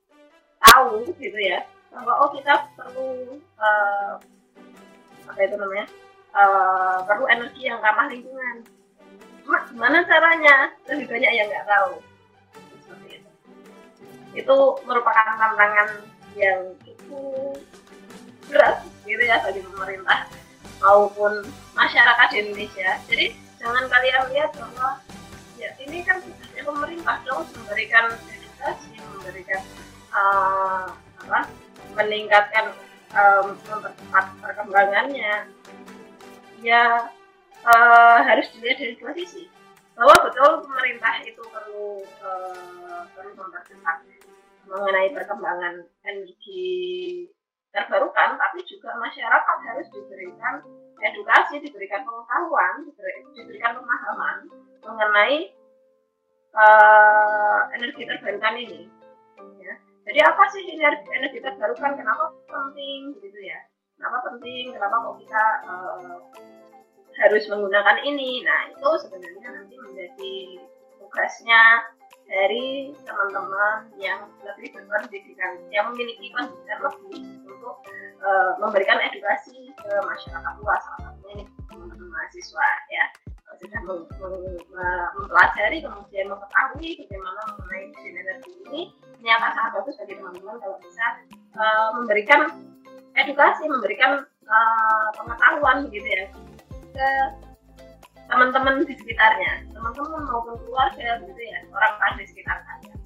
[0.61, 4.17] tahu gitu ya bahwa oh kita perlu uh,
[5.31, 5.87] apa itu namanya?
[6.31, 8.67] Uh, perlu energi yang ramah lingkungan.
[9.47, 10.75] Cuma gimana caranya?
[10.91, 11.93] Lebih banyak yang nggak tahu.
[14.31, 14.59] Itu.
[14.87, 15.89] merupakan tantangan
[16.39, 17.59] yang cukup
[18.47, 20.27] berat gitu ya bagi pemerintah
[20.83, 22.91] maupun masyarakat di Indonesia.
[23.07, 23.27] Jadi
[23.59, 25.03] jangan kalian lihat bahwa
[25.59, 26.19] ya ini kan
[26.55, 29.61] pemerintah dong memberikan edukasi memberikan
[30.15, 30.89] uh,
[31.27, 31.41] apa,
[31.99, 32.73] meningkatkan
[33.15, 33.47] um,
[34.43, 35.49] perkembangannya.
[36.61, 37.09] Ya
[37.65, 39.49] uh, harus dilihat dari dua sisi.
[39.97, 43.97] Bahwa betul pemerintah itu perlu uh, perlu mempercepat
[44.71, 47.27] mengenai perkembangan energi
[47.71, 50.63] terbarukan tapi juga masyarakat harus diberikan
[51.03, 52.87] edukasi diberikan pengetahuan
[53.35, 54.37] diberikan pemahaman
[54.83, 55.55] mengenai
[56.55, 58.91] uh, energi terbarukan ini
[60.11, 63.63] jadi apa sih energi, terbarukan kenapa penting gitu ya?
[63.95, 64.75] Kenapa penting?
[64.75, 66.19] Kenapa kok kita uh,
[67.15, 68.43] harus menggunakan ini?
[68.43, 70.35] Nah itu sebenarnya nanti menjadi
[70.99, 71.63] tugasnya
[72.27, 77.87] dari teman-teman yang lebih berpendidikan yang memiliki pendidikan lebih untuk
[78.27, 83.05] uh, memberikan edukasi ke masyarakat luas salah satunya ini teman-teman mahasiswa ya
[85.17, 88.83] mempelajari kemudian mengetahui bagaimana mengenai green energy ini.
[89.21, 91.07] Ternyata sangat bagus bagi teman-teman kalau bisa
[91.61, 92.41] uh, memberikan
[93.19, 96.27] edukasi memberikan uh, pengetahuan begitu ya
[96.91, 97.09] ke
[98.31, 102.99] teman-teman di sekitarnya teman-teman maupun keluarga gitu ya orang lain di sekitar kalian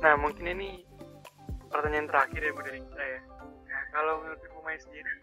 [0.00, 0.70] nah mungkin ini
[1.68, 3.20] pertanyaan terakhir ya dari kita ya
[3.90, 5.14] kalau menurut Ibu Mai sendiri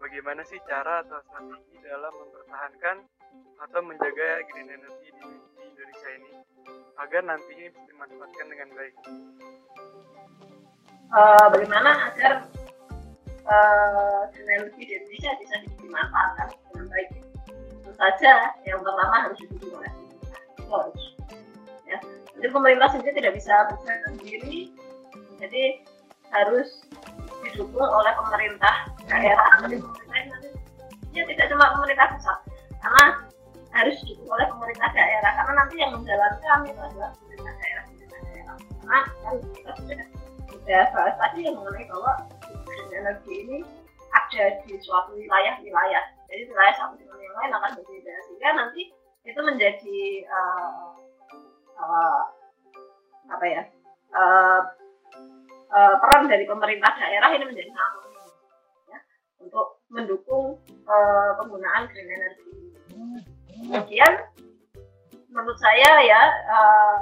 [0.00, 2.96] bagaimana sih cara atau strategi dalam mempertahankan
[3.64, 5.28] atau menjaga green energy di,
[5.64, 6.32] Indonesia ini
[7.00, 8.94] agar nantinya bisa dimanfaatkan dengan baik
[11.14, 12.34] uh, bagaimana agar
[13.46, 17.08] uh, energi di Indonesia bisa dimanfaatkan dengan baik.
[17.70, 18.32] Tentu saja
[18.64, 19.92] yang pertama harus didukung oleh
[20.68, 21.02] harus.
[21.86, 21.98] Ya.
[22.40, 24.58] Jadi pemerintah sendiri tidak bisa bergerak sendiri,
[25.38, 25.62] jadi
[26.34, 26.82] harus
[27.54, 28.74] didukung oleh pemerintah
[29.06, 29.46] daerah.
[31.14, 32.38] Ya tidak cuma pemerintah pusat,
[32.82, 33.04] karena
[33.70, 38.54] harus didukung oleh pemerintah daerah karena nanti yang menjalankan itu adalah pemerintah daerah pemerintah daerah
[38.58, 40.06] karena kan kita sudah
[40.50, 42.12] sudah bahas tadi yang mengenai bahwa
[42.94, 43.58] energi ini
[44.14, 46.04] ada di suatu wilayah-wilayah.
[46.30, 48.14] Jadi wilayah satu dengan yang lain akan berbeda.
[48.30, 48.82] Sehingga nanti
[49.26, 50.00] itu menjadi
[50.30, 50.94] uh,
[51.78, 52.22] uh,
[53.34, 53.62] apa ya
[54.14, 54.60] uh,
[55.70, 58.28] uh, peran dari pemerintah daerah ini menjadi sangat penting
[58.90, 58.98] ya,
[59.40, 60.46] untuk mendukung
[60.84, 62.50] uh, penggunaan green energy.
[63.54, 64.12] Kemudian
[65.30, 66.98] menurut saya ya uh,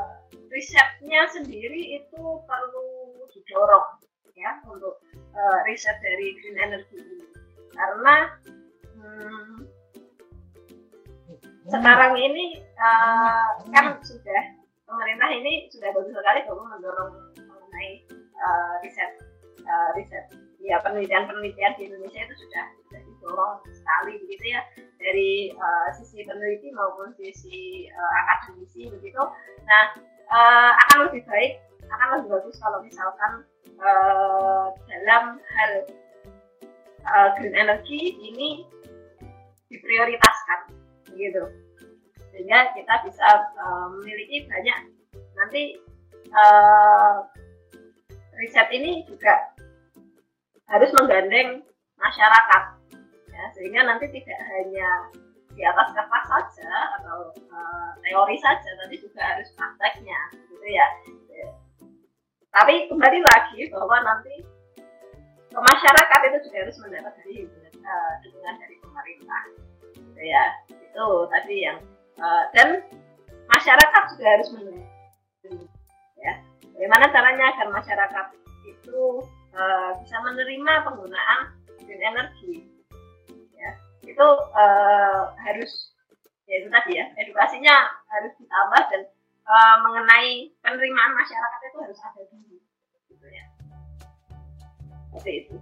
[0.52, 2.86] risetnya sendiri itu perlu
[3.32, 4.00] didorong
[4.36, 5.00] ya untuk
[5.36, 7.26] uh, riset dari green energy ini
[7.72, 8.16] karena
[8.96, 9.56] hmm,
[11.68, 14.42] sekarang ini uh, kan sudah
[14.84, 17.12] pemerintah ini sudah bagus sekali bahwa mendorong
[18.42, 19.12] uh, riset
[19.64, 20.26] uh, riset.
[20.62, 24.62] Ya penelitian-penelitian di Indonesia itu sudah sudah didorong sekali begitu ya.
[25.02, 29.22] Dari uh, sisi peneliti maupun sisi uh, akademisi begitu.
[29.66, 29.84] Nah
[30.30, 31.58] uh, akan lebih baik
[31.92, 33.32] akan lebih bagus kalau misalkan
[33.82, 35.72] uh, dalam hal
[37.04, 38.64] uh, green energy ini
[39.68, 40.72] diprioritaskan
[41.16, 41.44] gitu
[42.32, 43.28] sehingga kita bisa
[43.60, 44.78] uh, memiliki banyak
[45.36, 45.62] nanti
[46.32, 47.28] uh,
[48.42, 49.54] riset ini juga
[50.66, 51.62] harus menggandeng
[51.94, 52.62] masyarakat.
[53.30, 54.88] Ya sehingga nanti tidak hanya
[55.54, 60.86] di atas kertas saja atau uh, teori saja tapi juga harus prakteknya gitu ya.
[62.52, 64.44] Tapi kembali lagi bahwa nanti
[65.52, 67.48] masyarakat itu juga harus mendapat dari
[67.80, 69.42] uh, dukungan dari pemerintah
[69.96, 70.44] gitu ya.
[70.68, 71.78] Itu tadi yang
[72.18, 72.82] uh, dan
[73.48, 74.90] masyarakat juga harus mendapat
[76.22, 78.26] ya bagaimana caranya agar masyarakat
[78.66, 79.00] itu
[79.54, 81.38] uh, bisa menerima penggunaan
[81.84, 82.54] green energy?
[83.54, 83.70] Ya
[84.02, 85.94] itu uh, harus
[86.50, 87.76] ya itu tadi ya edukasinya
[88.10, 89.02] harus ditambah dan
[89.46, 92.56] uh, mengenai penerimaan masyarakat itu harus ada dulu.
[93.12, 93.44] Gitu ya.
[95.12, 95.56] Seperti itu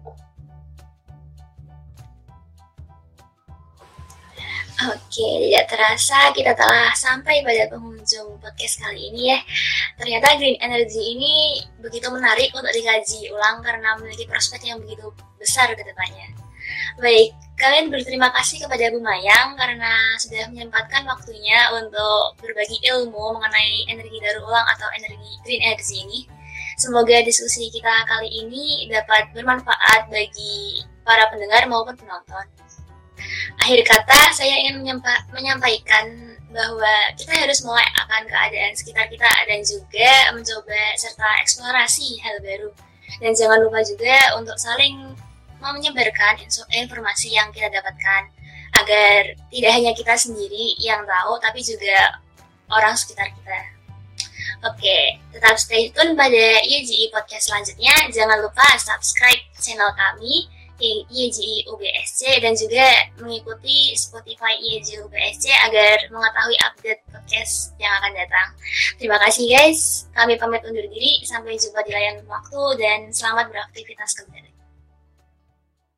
[4.81, 9.39] Oke, tidak terasa kita telah sampai pada penghujung podcast kali ini ya.
[10.01, 15.69] Ternyata green energy ini begitu menarik untuk dikaji ulang karena memiliki prospek yang begitu besar
[15.77, 16.33] ke depannya.
[16.97, 23.85] Baik, kalian berterima kasih kepada Bu Mayang karena sudah menyempatkan waktunya untuk berbagi ilmu mengenai
[23.85, 26.21] energi daur ulang atau energi green energy ini.
[26.81, 32.49] Semoga diskusi kita kali ini dapat bermanfaat bagi para pendengar maupun penonton.
[33.61, 34.83] Akhir kata, saya ingin
[35.31, 42.43] menyampaikan bahwa kita harus mulai akan keadaan sekitar kita dan juga mencoba serta eksplorasi hal
[42.43, 42.71] baru.
[43.23, 45.15] Dan jangan lupa juga untuk saling
[45.61, 46.41] menyebarkan
[46.73, 48.33] informasi yang kita dapatkan
[48.81, 52.23] agar tidak hanya kita sendiri yang tahu tapi juga
[52.71, 53.61] orang sekitar kita.
[54.61, 57.95] Oke, tetap stay tune pada IEGI Podcast selanjutnya.
[58.13, 60.49] Jangan lupa subscribe channel kami
[60.81, 62.89] IEGI UBSC dan juga
[63.21, 68.49] mengikuti Spotify IEGI UBSC agar mengetahui update podcast yang akan datang.
[68.97, 70.11] Terima kasih guys.
[70.17, 71.21] Kami pamit undur diri.
[71.23, 74.50] Sampai jumpa di layan waktu dan selamat beraktivitas kembali.